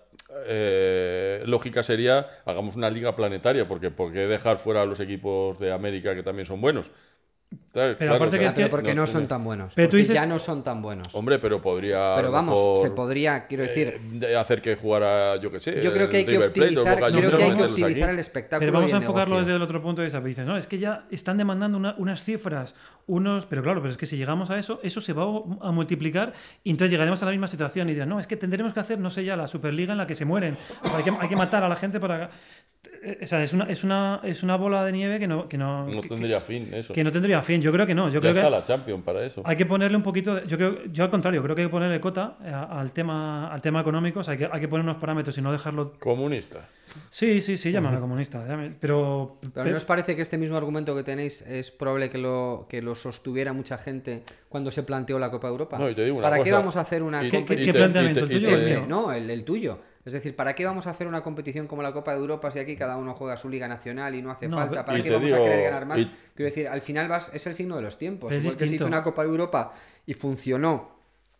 [0.46, 5.58] eh, lógica sería, hagamos una liga planetaria, porque ¿por qué dejar fuera a los equipos
[5.58, 6.90] de América que también son buenos?
[7.74, 9.72] Pero aparte que Ah, es que- porque no, no son tan buenos.
[9.74, 11.14] Pero tú dices- ya no son tan buenos.
[11.14, 12.14] Hombre, pero podría.
[12.16, 15.80] pero vamos, mejor, se podría, quiero decir, eh, hacer que jugara, yo qué sé.
[15.82, 18.60] yo creo que hay que optimizar, creo que hay que optimizar el espectáculo.
[18.60, 19.46] Pero vamos y a enfocarlo negocio.
[19.46, 20.20] desde el otro punto de vista.
[20.20, 22.74] Dices, no, es que ya están demandando una- unas cifras,
[23.06, 23.46] unos.
[23.46, 26.32] Pero claro, pero es que si llegamos a eso, eso se va a multiplicar
[26.62, 28.98] y entonces llegaremos a la misma situación y dirán, no, es que tendremos que hacer,
[28.98, 30.56] no sé ya, la Superliga en la que se mueren.
[30.82, 32.30] O sea, hay, que, hay que matar a la gente para.
[33.02, 35.48] eh, O sea, es una, es una, es una bola de nieve que no.
[35.48, 36.92] Que no, No que- tendría fin eso.
[36.94, 37.60] que no tendría fin.
[37.64, 38.08] Yo creo que no.
[38.08, 39.42] Yo Ya creo está que la Champions para eso.
[39.44, 40.34] hay que ponerle un poquito.
[40.34, 43.48] de- yo creo, yo al contrario, creo que hay que ponerle cota eh, al tema,
[43.52, 44.20] al tema económico.
[44.20, 45.94] o sea, hay que, hay que poner unos parámetros y no dejarlo.
[45.98, 46.68] Comunista.
[47.10, 48.46] Sí, sí, sí, llámame comunista.
[48.46, 49.38] llame- pero.
[49.52, 52.82] Pero ¿no os parece que este mismo argumento que tenéis es probable que lo, que
[52.82, 55.78] lo sostuviera mucha gente cuando se planteó la Copa Europa?
[55.78, 57.72] No, y te digo una ¿Para qué vamos a hacer una Y- ¿Qué- y qué-
[57.74, 59.78] planteamiento, el tuyo Este, no, el, el tuyo.
[60.04, 62.58] Es decir, ¿para qué vamos a hacer una competición como la Copa de Europa si
[62.58, 64.84] aquí cada uno juega su liga nacional y no hace No, falta?
[64.84, 65.98] ¿Para qué vamos a querer ganar más?
[65.98, 68.32] y- Quiero decir, al final vas, es el signo de los tiempos.
[68.32, 69.72] Es Igual que se hizo una Copa de Europa
[70.04, 70.94] y funcionó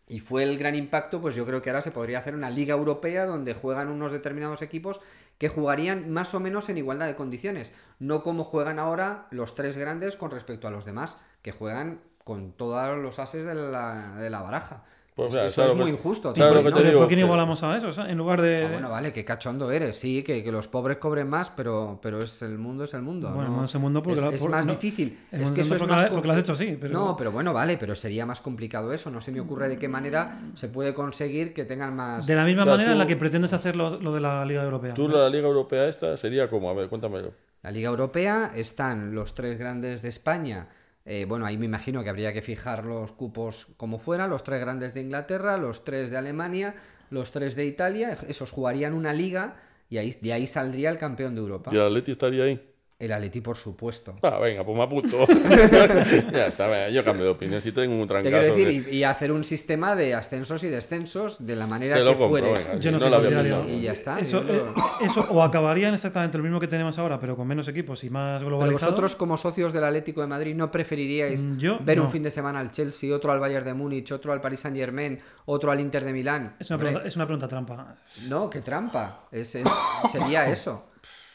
[0.07, 2.74] y fue el gran impacto, pues yo creo que ahora se podría hacer una liga
[2.74, 5.00] europea donde juegan unos determinados equipos
[5.38, 9.77] que jugarían más o menos en igualdad de condiciones, no como juegan ahora los tres
[9.79, 14.31] grandes con respecto a los demás, que juegan con todos los ases de la, de
[14.31, 14.85] la baraja.
[15.16, 16.35] Pues, Eso- mira, eso ¿sabes es muy injusto.
[16.35, 16.98] ¿sabes lo también, que te ¿no?
[16.98, 17.87] ¿Por qué no igualamos a eso?
[17.87, 18.64] o sea, en lugar de.
[18.64, 19.96] Ah, bueno, vale, qué cachondo eres.
[19.96, 23.31] Sí, que, que los pobres cobren más, pero, pero es el mundo es el mundo.
[23.31, 23.64] Bueno, ¿no?
[23.64, 25.16] es el mundo porque es, es por- más no, difícil.
[25.31, 27.53] Es que eso es porque más porque lo has hecho así, pero- No, pero bueno,
[27.53, 29.09] vale, pero sería más complicado eso.
[29.09, 32.27] No se me ocurre de qué manera se puede conseguir que tengan más.
[32.27, 34.44] De la misma O sea, manera en la que pretendes hacer lo, lo de la
[34.44, 34.94] Liga Europea.
[34.94, 37.33] Tú la Liga Europea esta sería como, a ver, cuéntamelo.
[37.62, 40.66] La Liga Europea están los tres grandes de España.
[41.07, 44.61] Eh, bueno, ahí me imagino que habría que fijar los cupos como fuera, los tres
[44.61, 46.75] grandes de Inglaterra, los tres de Alemania,
[47.11, 48.17] los tres de Italia.
[48.27, 51.71] Esos jugarían una liga y ahí, de ahí saldría el campeón de Europa.
[51.73, 52.74] ¿Y el Atleti estaría ahí?
[53.05, 54.17] El Atleti, por supuesto.
[54.23, 55.27] Ah, venga, pues me apunto.
[56.33, 57.61] ya está, venga, yo cambio de opinión.
[57.61, 58.31] Si tengo un Te trancazo.
[58.40, 61.97] quiero que- decir, y, y hacer un sistema de ascensos y descensos de la manera
[61.97, 62.53] Te que compro, fuere.
[62.53, 62.77] venga.
[62.79, 63.69] Yo no no lo había pensado.
[63.69, 64.19] Y ya está.
[64.21, 67.47] Eso, yo lo- eh, eso o acabarían exactamente lo mismo que tenemos ahora, pero con
[67.47, 68.93] menos equipos y más Pero globalizado.
[68.93, 72.31] vosotros, como socios del Atlético de Madrid, ¿no preferiríais Mm, yo ver un fin de
[72.31, 75.81] semana al Chelsea, otro al Bayern de Múnich, otro al Paris Saint Germain, otro al
[75.81, 76.57] Inter de Milán?
[76.59, 77.97] es, una pregunta, es una pregunta trampa.
[78.29, 79.27] No, qué trampa.
[79.31, 79.69] Es, es-
[80.11, 80.87] sería eso.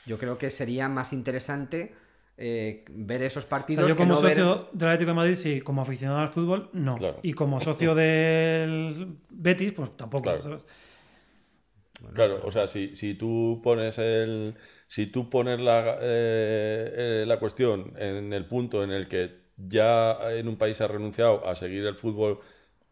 [0.06, 1.94] Yo creo que sería más interesante
[2.38, 3.82] eh, ver esos O partidos.
[3.82, 6.30] sea, yo que como no ver- socio del Atlético de Madrid, sí, como aficionado al
[6.30, 6.96] fútbol, no.
[6.96, 7.20] Claro.
[7.22, 10.24] Y como socio del Betis, pues tampoco.
[10.24, 10.42] Claro.
[10.42, 10.64] ¿sabes?
[12.14, 14.56] Claro, o sea, si, si tú pones el.
[14.88, 20.18] Si tú pones la, eh, eh, la cuestión en el punto en el que ya
[20.32, 22.40] en un país ha renunciado a seguir el fútbol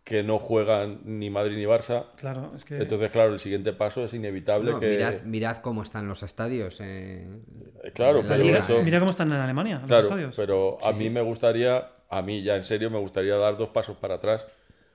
[0.08, 2.78] que no juegan ni Madrid ni Barça, Claro, es que.
[2.78, 4.88] entonces, claro, el siguiente paso es inevitable No, que.
[4.88, 6.80] mirad, mirad cómo están los estadios.
[6.80, 7.28] eh,
[7.84, 8.80] Eh, Claro, pero liga, eso.
[8.80, 8.84] ¿eh?
[8.86, 10.34] Mira cómo están en Alemania, los Claro, estadios.
[10.38, 13.98] pero a mí me gustaría, a mí ya en serio me gustaría dar dos pasos
[13.98, 14.48] para atrás.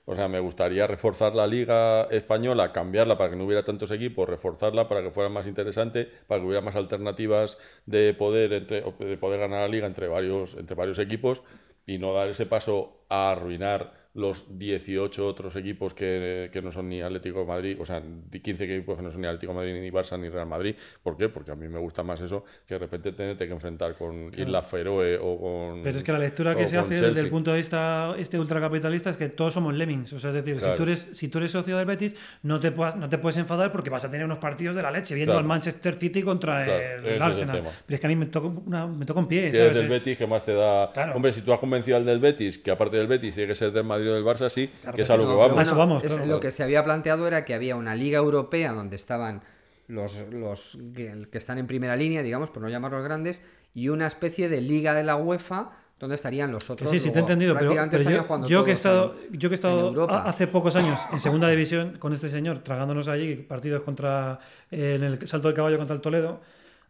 [0.06, 4.26] O sea, me gustaría reforzar la liga española, cambiarla para que no hubiera tantos equipos,
[4.26, 9.16] reforzarla para que fuera más interesante, para que hubiera más alternativas de poder entre, de
[9.18, 11.42] poder ganar la liga entre varios, entre varios equipos
[11.86, 16.88] y no dar ese paso a arruinar los 18 otros equipos que, que no son
[16.90, 19.80] ni Atlético de Madrid, o sea, 15 equipos que no son ni Atlético de Madrid,
[19.80, 20.74] ni Barça, ni Real Madrid.
[21.02, 21.28] ¿Por qué?
[21.30, 24.62] Porque a mí me gusta más eso que de repente tenerte que enfrentar con Isla
[24.62, 25.82] Feroe o con.
[25.82, 29.10] Pero es que la lectura que se hace desde el punto de vista este ultracapitalista
[29.10, 30.12] es que todos somos lemmings.
[30.12, 30.76] O sea, es decir, si, Claro.
[30.76, 33.88] tú eres, si tú eres socio del Betis, no te, no te puedes enfadar porque
[33.90, 35.40] vas a tener unos partidos de la leche viendo Claro.
[35.40, 37.62] al Manchester City contra Claro, el el Arsenal.
[37.86, 39.48] Pero es que a mí me toca, una- me toca un pie.
[39.48, 39.70] Si ¿sabes?
[39.70, 40.90] eres del Betis, ¿qué más te da?
[40.92, 41.14] Claro.
[41.16, 43.72] Hombre, si tú has convencido al del Betis, que aparte del Betis tiene que ser
[43.72, 45.58] del Madrid o del Barça, sí, Claro que es a lo No, que vamos.
[45.58, 46.26] A eso vamos, es- claro.
[46.30, 49.42] Lo que se había planteado era que había una liga europea donde estaban
[49.88, 54.06] los, los que, que están en primera línea, digamos, por no llamarlos grandes, y una
[54.06, 56.90] especie de liga de la UEFA donde estarían los otros.
[56.90, 59.56] sí, sí, te he entendido, pero, pero yo, que he estado, en- yo que he
[59.56, 64.94] estado hace pocos años en segunda división con este señor, tragándonos allí partidos contra eh,
[64.96, 66.40] en el salto de caballo contra el Toledo,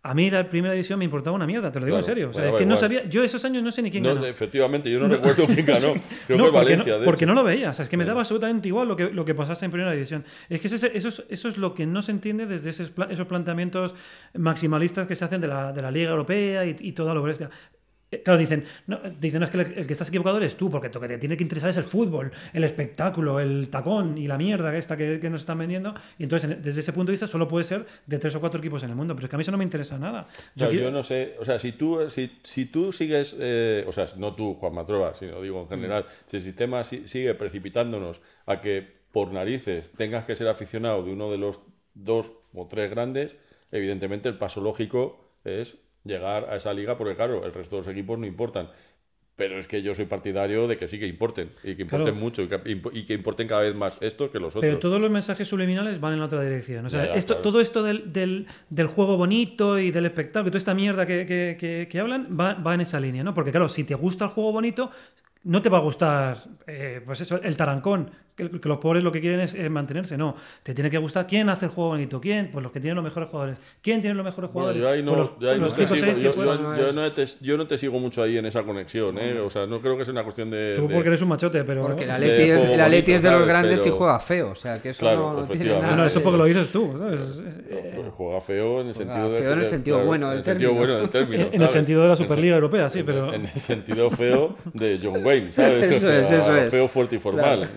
[0.05, 2.31] a mí la primera división me importaba una mierda, te lo digo Claro, en serio.
[2.31, 4.15] O sea, bueno, es que no sabía, yo esos años no sé ni quién No,
[4.15, 4.27] ganó.
[4.27, 5.95] efectivamente, yo no, recuerdo quién ganó.
[6.27, 7.71] Creo no, que porque, Valencia, no, porque no lo veía.
[7.71, 9.93] O sea, es que me daba absolutamente igual lo que, lo que pasase en primera
[9.93, 10.25] división.
[10.49, 13.27] Es que ese- eso, es, eso es lo que no se entiende desde esos, esos
[13.29, 13.95] planteamientos
[14.37, 17.49] maximalistas que se hacen de la, de la Liga Europea y, y toda lo bestia.
[18.13, 20.71] Eh, Claro, dicen, no, dicen "No, es que el, el que estás equivocado eres tú,
[20.71, 24.27] porque lo que te tiene que interesar es el fútbol, el espectáculo, el tacón y
[24.27, 25.95] la mierda esta que, que nos están vendiendo.
[26.19, 28.61] Y entonces, en- desde ese punto de vista, solo puede ser de tres o cuatro
[28.61, 29.15] equipos en el mundo.
[29.17, 30.29] Pero es que a mí eso no me interesa nada.
[30.57, 33.85] O sea, quiero- yo no sé, o sea, si tú, si, si tú sigues, eh,
[33.89, 37.35] o sea, no tú, Juan Matroba, sino digo en general, si el sistema si- sigue
[37.35, 41.61] precipitándonos a que por narices tengas que ser aficionado de uno de los
[41.95, 43.37] dos o tres grandes,
[43.71, 47.89] evidentemente el paso lógico es llegar a esa liga, porque claro, el resto de los
[47.89, 48.69] equipos no importan.
[49.35, 52.15] Pero es que yo soy partidario de que sí que importen, y que importen Claro.
[52.21, 54.61] mucho, y que, imp- y que importen cada vez más estos que los otros.
[54.61, 56.85] Pero todos los mensajes subliminales van en la otra dirección.
[56.85, 57.43] O sea, Ya, ya, esto, claro.
[57.43, 61.57] todo esto del, del- del juego bonito y del espectáculo, toda esta mierda que, que-
[61.59, 63.33] que- que hablan, va, va en esa línea, ¿no?
[63.33, 64.91] Porque claro, si te gusta el juego bonito,
[65.45, 66.37] no te va a gustar,
[66.67, 70.17] eh, pues eso, el tarancón, que, que los pobres lo que quieren es, es mantenerse.
[70.17, 71.27] No, te tiene que gustar.
[71.27, 72.21] ¿Quién hace el juego bonito?
[72.21, 72.51] ¿Quién?
[72.51, 73.59] Pues los que tienen los mejores jugadores.
[73.83, 74.81] ¿Quién tiene los mejores jugadores?
[74.83, 76.37] yo no, Pues no te sigo,
[77.57, 79.39] no no no mucho ahí en esa conexión, ¿eh?
[79.41, 80.75] O sea, no creo que sea una cuestión de...
[80.77, 81.83] Tú de- porque eres un machote, pero...
[81.83, 82.15] Porque el de
[82.83, 84.51] Atleti es, de los grandes y juega feo.
[84.51, 85.97] O sea, que eso Claro, no, no tiene nada.
[86.03, 86.95] De- eso porque lo dices tú.
[86.99, 87.43] ¿sabes?
[87.69, 89.39] Eh, Pues juega feo en el Juega sentido de...
[89.41, 90.87] feo en el de- sentido claro, bueno del en el sentido término.
[90.87, 93.61] bueno del término, En el sentido de la En- Superliga Europea, sí, pero- En el
[93.61, 95.91] sentido feo de John Wayne, ¿sabes?
[95.93, 96.71] Eso es, eso es.
[96.71, 97.69] Feo, fuerte y formal.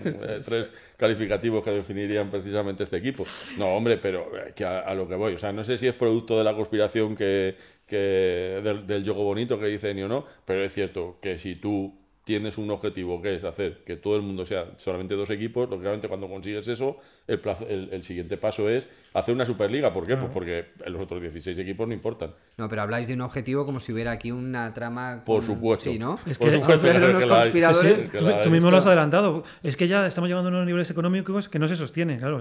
[0.46, 3.24] Tres calificativos que definirían precisamente este equipo.
[3.58, 5.34] No, hombre, pero eh, a, lo que voy.
[5.34, 7.56] O sea, no sé si es producto de la conspiración que,
[7.86, 12.05] que del, del juego bonito que dice o no, pero es cierto que si tú
[12.26, 16.08] tienes un objetivo que es hacer que todo el mundo sea solamente dos equipos, lógicamente
[16.08, 16.96] cuando consigues eso,
[17.28, 19.94] el, plazo- el, el siguiente paso es hacer una Superliga.
[19.94, 20.16] ¿Por qué?
[20.16, 22.34] Pues porque los otros 16 equipos no importan.
[22.56, 25.22] No, pero habláis de un objetivo como si hubiera aquí una trama.
[25.24, 25.88] Por con- supuesto.
[25.88, 26.18] Sí, ¿no?
[26.26, 27.24] Es Por que- supuesto, Pero hay.
[27.50, 29.44] conspiradores- Sí, tú, mismo lo has adelantado.
[29.62, 32.18] Es que ya estamos llegando a unos niveles económicos que no se sostienen.
[32.18, 32.40] Claro,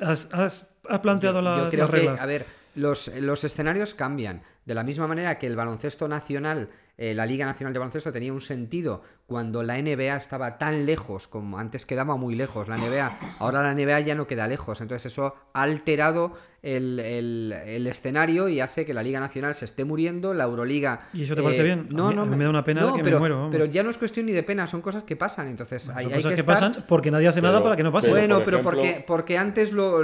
[0.00, 2.20] has, has- has planteado la- Yo creo las que, reglas.
[2.20, 4.42] a ver, los, los escenarios cambian.
[4.64, 8.32] De la misma manera que el baloncesto nacional, eh, la Liga Nacional de Baloncesto tenía
[8.32, 13.18] un sentido cuando la NBA estaba tan lejos, como antes quedaba muy lejos la NBA,
[13.40, 14.80] ahora la NBA ya no queda lejos.
[14.80, 16.32] Entonces eso ha alterado
[16.62, 21.00] el, el- el escenario y hace que la Liga Nacional se esté muriendo, la Euroliga...
[21.12, 21.88] eh, ¿Y eso te parece bien?
[21.92, 23.50] A No, mí- no, a mí me da una pena que me pero, muero, vamos.
[23.52, 25.48] Pero ya no es cuestión ni de pena, son cosas que pasan.
[25.48, 27.82] Entonces hay, Son hay cosas que, que, estar- pasan porque nadie hace nada para que
[27.82, 28.06] no pase.
[28.08, 30.02] pero- bueno, por pero ejemplo- porque, porque antes lo,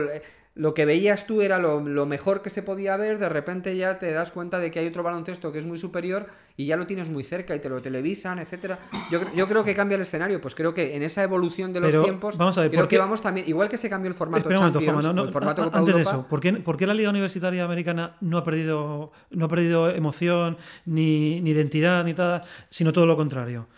[0.56, 3.98] lo que veías tú era lo, lo mejor que se podía ver, de repente ya
[3.98, 6.86] te das cuenta de que hay otro baloncesto que es muy superior y ya lo
[6.86, 8.78] tienes muy cerca y te lo televisan, etcétera.
[9.10, 11.80] Yo, cre- yo creo que cambia el escenario, pues creo que en esa evolución de
[11.80, 13.88] los Pero, tiempos, vamos a ver, creo ¿por que qué- vamos también, igual que se
[13.88, 16.26] cambió el formato momento, Champions, Juanma, no, o no, el formato Copa antes de eso,
[16.28, 20.58] ¿por qué, por qué la Liga Universitaria Americana no ha perdido, no ha perdido emoción,
[20.84, 23.68] ni, ni identidad, ni nada, sino todo lo contrario?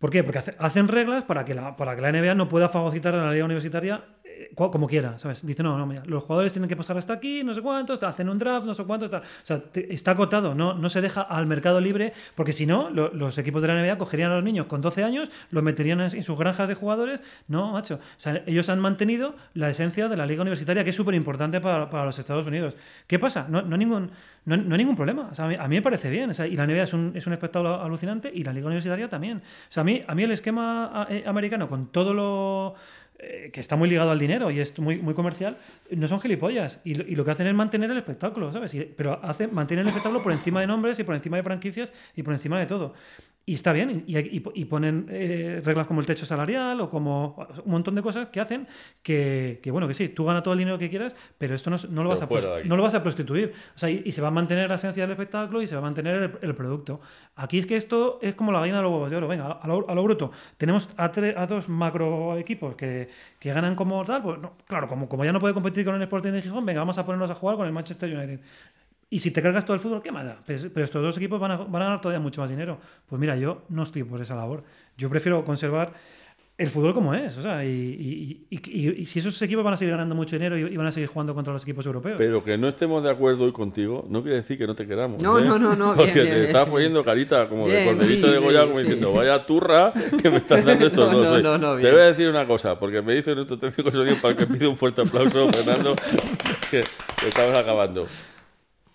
[0.00, 0.24] ¿Por qué?
[0.24, 3.22] Porque hace- hacen reglas para que, la, para que la NBA no pueda fagocitar a
[3.24, 4.02] la Liga Universitaria
[4.54, 5.44] como quiera, ¿sabes?
[5.44, 8.28] Dice, no, no, mira, los jugadores tienen que pasar hasta aquí, no sé cuántos, hacen
[8.28, 9.20] un draft, no sé cuántos, tal.
[9.20, 13.12] O sea, está acotado, no, no se deja al mercado libre, porque si no, lo-
[13.12, 16.22] los equipos de la NBA cogerían a los niños con 12 años, los meterían en,
[16.22, 17.22] sus granjas de jugadores.
[17.48, 17.96] No, macho.
[17.96, 21.60] O sea, ellos han mantenido la esencia de la liga universitaria, que es súper importante
[21.60, 22.76] para, para los Estados Unidos.
[23.06, 23.46] ¿Qué pasa?
[23.48, 24.10] No, no hay ningún,
[24.44, 25.30] no, no ningún problema.
[25.36, 26.30] A, mí, me parece bien.
[26.50, 29.38] Y la NBA es un, es un espectáculo alucinante y la liga universitaria también.
[29.38, 32.74] O sea, a mí, a mí el esquema eh, americano con todo lo
[33.22, 35.58] eh, que está muy ligado al dinero y es muy, muy comercial,
[35.90, 36.80] no son gilipollas.
[36.84, 38.74] Y, y lo que hacen es mantener el espectáculo, ¿sabes?
[38.96, 42.22] Pero hacen, mantienen el espectáculo por encima de nombres y por encima de franquicias y
[42.22, 42.94] por encima de todo.
[43.50, 47.34] Y está bien, y, y- y ponen eh, reglas como el techo salarial o como
[47.64, 48.68] un montón de cosas que hacen
[49.02, 51.76] que, que, bueno, que sí, tú ganas todo el dinero que quieras, pero esto no,
[51.88, 52.26] no, lo, vas a,
[52.68, 53.52] no lo vas a prostituir.
[53.74, 55.80] O sea, y, y se va a mantener la esencia del espectáculo y se va
[55.80, 57.00] a mantener el, el producto.
[57.34, 59.26] Aquí es que esto es como la gallina de los huevos de oro.
[59.26, 60.30] Venga, a lo, a lo bruto.
[60.56, 63.08] Tenemos a, tre- a dos macro equipos que,
[63.40, 64.22] que ganan como tal.
[64.22, 66.80] Pues no, claro, como, como ya no puede competir con el Sporting de Gijón, venga,
[66.82, 68.38] vamos a ponernos a jugar con el Manchester United.
[69.12, 70.36] Y si te cargas todo el fútbol, ¿qué más da?
[70.46, 72.78] Pero, pero estos dos equipos van a, van a ganar todavía mucho más dinero.
[73.08, 74.62] Pues mira, yo no estoy por esa labor.
[74.96, 75.92] Yo prefiero conservar
[76.56, 77.36] el fútbol como es.
[77.36, 80.36] O sea, y, y- y- y- y si esos equipos van a seguir ganando mucho
[80.36, 82.16] dinero y, y van a seguir jugando contra los equipos europeos.
[82.18, 85.20] Pero que no estemos de acuerdo hoy contigo no quiere decir que no te queramos.
[85.20, 85.44] No, ¿eh?
[85.44, 86.72] no, no, no, Porque bien, te bien, estás bien.
[86.72, 88.82] poniendo carita como de Bien, corderito sí, de Goya, como sí.
[88.82, 89.92] diciendo, vaya turra
[90.22, 91.26] que me están dando estos No, dos.
[91.26, 91.42] no, hoy".
[91.42, 94.16] no, no, te voy a decir una cosa, porque me dice nuestro técnico de sonido
[94.22, 95.96] para que pida un fuerte aplauso, Fernando,
[96.70, 96.84] que
[97.20, 98.06] que estamos acabando.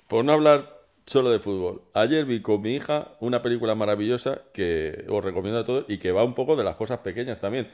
[0.08, 1.82] Por no hablar solo de fútbol.
[1.94, 6.12] Ayer vi con mi hija una película maravillosa que os recomiendo a todos y que
[6.12, 7.68] va un poco de las cosas pequeñas también.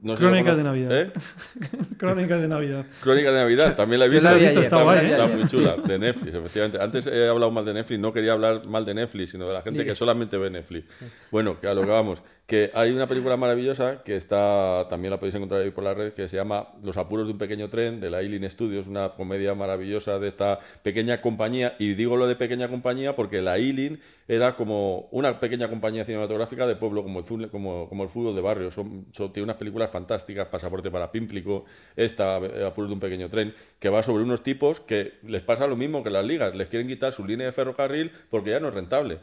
[0.00, 1.00] No Crónicas de Navidad.
[1.00, 1.12] ¿Eh?
[1.96, 2.84] Crónicas de Navidad.
[3.00, 4.28] Crónica de Navidad, también la he visto.
[4.28, 5.10] la vi visto, está guay, ¿eh?
[5.12, 6.82] Está muy chula, de Netflix, efectivamente.
[6.82, 9.62] Antes he hablado más de Netflix, no quería hablar mal de Netflix, sino de la
[9.62, 10.86] gente que solamente ve Netflix.
[11.30, 15.18] Bueno, que a lo que vamos, que hay una película maravillosa que está, también la
[15.18, 18.00] podéis encontrar ahí por la red, que se llama Los apuros de un pequeño tren,
[18.00, 21.74] de la Eileen Studios, una comedia maravillosa de esta pequeña compañía.
[21.78, 26.66] Y digo lo de pequeña compañía porque la Eileen era como una pequeña compañía cinematográfica
[26.66, 28.70] de pueblo, como el, fútbol- como, el fútbol de barrio.
[28.70, 31.64] Son, son- tiene unas películas fantásticas, Pasaporte para Pímplico,
[31.96, 35.66] esta, eh, Apuros de un pequeño tren, que va sobre unos tipos que les pasa
[35.66, 36.54] lo mismo que las ligas.
[36.54, 39.18] Les quieren quitar su línea de ferrocarril porque ya no es rentable.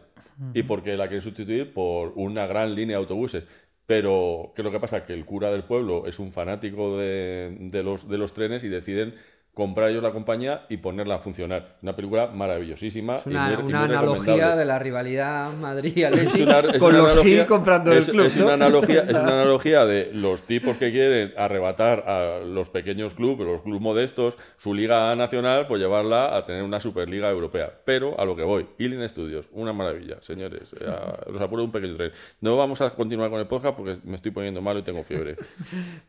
[0.54, 3.43] Y porque la quieren sustituir por una gran línea de autobuses.
[3.86, 5.04] Pero, ¿qué es lo que pasa?
[5.04, 8.69] Que el cura del pueblo es un fanático de, de los, de los trenes y
[8.69, 9.15] deciden
[9.60, 11.76] comprar ellos la compañía y ponerla a funcionar.
[11.82, 13.15] Una película maravillosísima.
[13.17, 17.12] Es una, y muy, y una muy analogía de la rivalidad una- es con los
[17.12, 18.26] analogía- Gil comprando es, el club.
[18.26, 18.45] es ¿no?
[18.45, 23.45] una analogía, es una analogía de los tipos que quieren arrebatar a los pequeños clubes,
[23.48, 27.72] los clubes modestos, su liga nacional, pues llevarla a tener una superliga europea.
[27.86, 30.69] Pero a lo que voy, Healing Studios, una maravilla, señores.
[30.88, 32.12] A- los apuro de un pequeño tren.
[32.41, 35.36] No vamos a continuar con el podcast porque me estoy poniendo malo y tengo fiebre.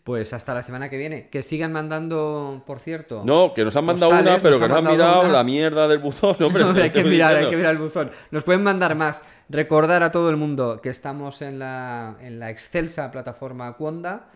[0.05, 1.29] Pues hasta la semana que viene.
[1.31, 3.23] Que sigan mandando, por cierto.
[3.25, 5.33] No, que nos han mandado postales, una, pero nos que nos han mirado una.
[5.33, 6.37] la mierda del buzón.
[6.43, 8.11] Hombre, hay que mirar, hay que mirar el buzón.
[8.31, 9.25] Nos pueden mandar más.
[9.49, 14.29] Recordar a todo el mundo que estamos en la, en la excelsa plataforma Cuonda,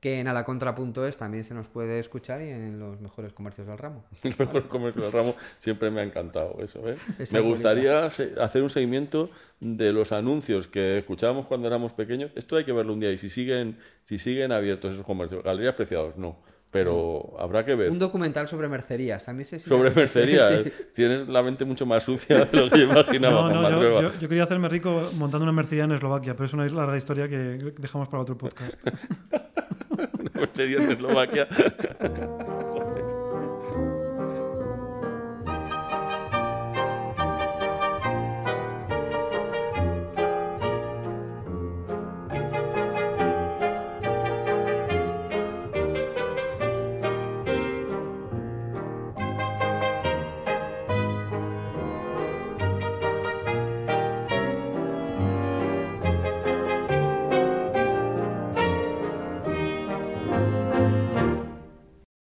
[0.00, 4.04] que en alacontra.es también se nos puede escuchar y en los mejores comercios del ramo.
[4.24, 6.80] El mejor comercio del ramo siempre me ha encantado eso.
[6.88, 6.96] ¿eh?
[7.32, 12.32] Me gustaría hacer un seguimiento de los anuncios que escuchábamos cuando éramos pequeños.
[12.34, 15.44] Esto hay que verlo un día y si siguen, si siguen abiertos esos comercios.
[15.44, 16.36] Galerías Preciados, no.
[16.72, 17.90] Pero habrá que ver.
[17.90, 19.28] Un documental sobre mercerías.
[19.28, 20.48] A mí se Sobre mercería.
[20.48, 20.54] Sí.
[20.66, 20.72] ¿eh?
[20.94, 23.42] Tienes la mente mucho más sucia de lo que imaginaba.
[23.52, 24.00] No, no, yo, Matrueva.
[24.02, 27.28] yo- yo quería hacerme rico montando una mercería en Eslovaquia, pero es una larga historia
[27.28, 27.36] que
[27.78, 28.80] dejamos para otro podcast.
[30.34, 31.46] Mercería en Eslovaquia.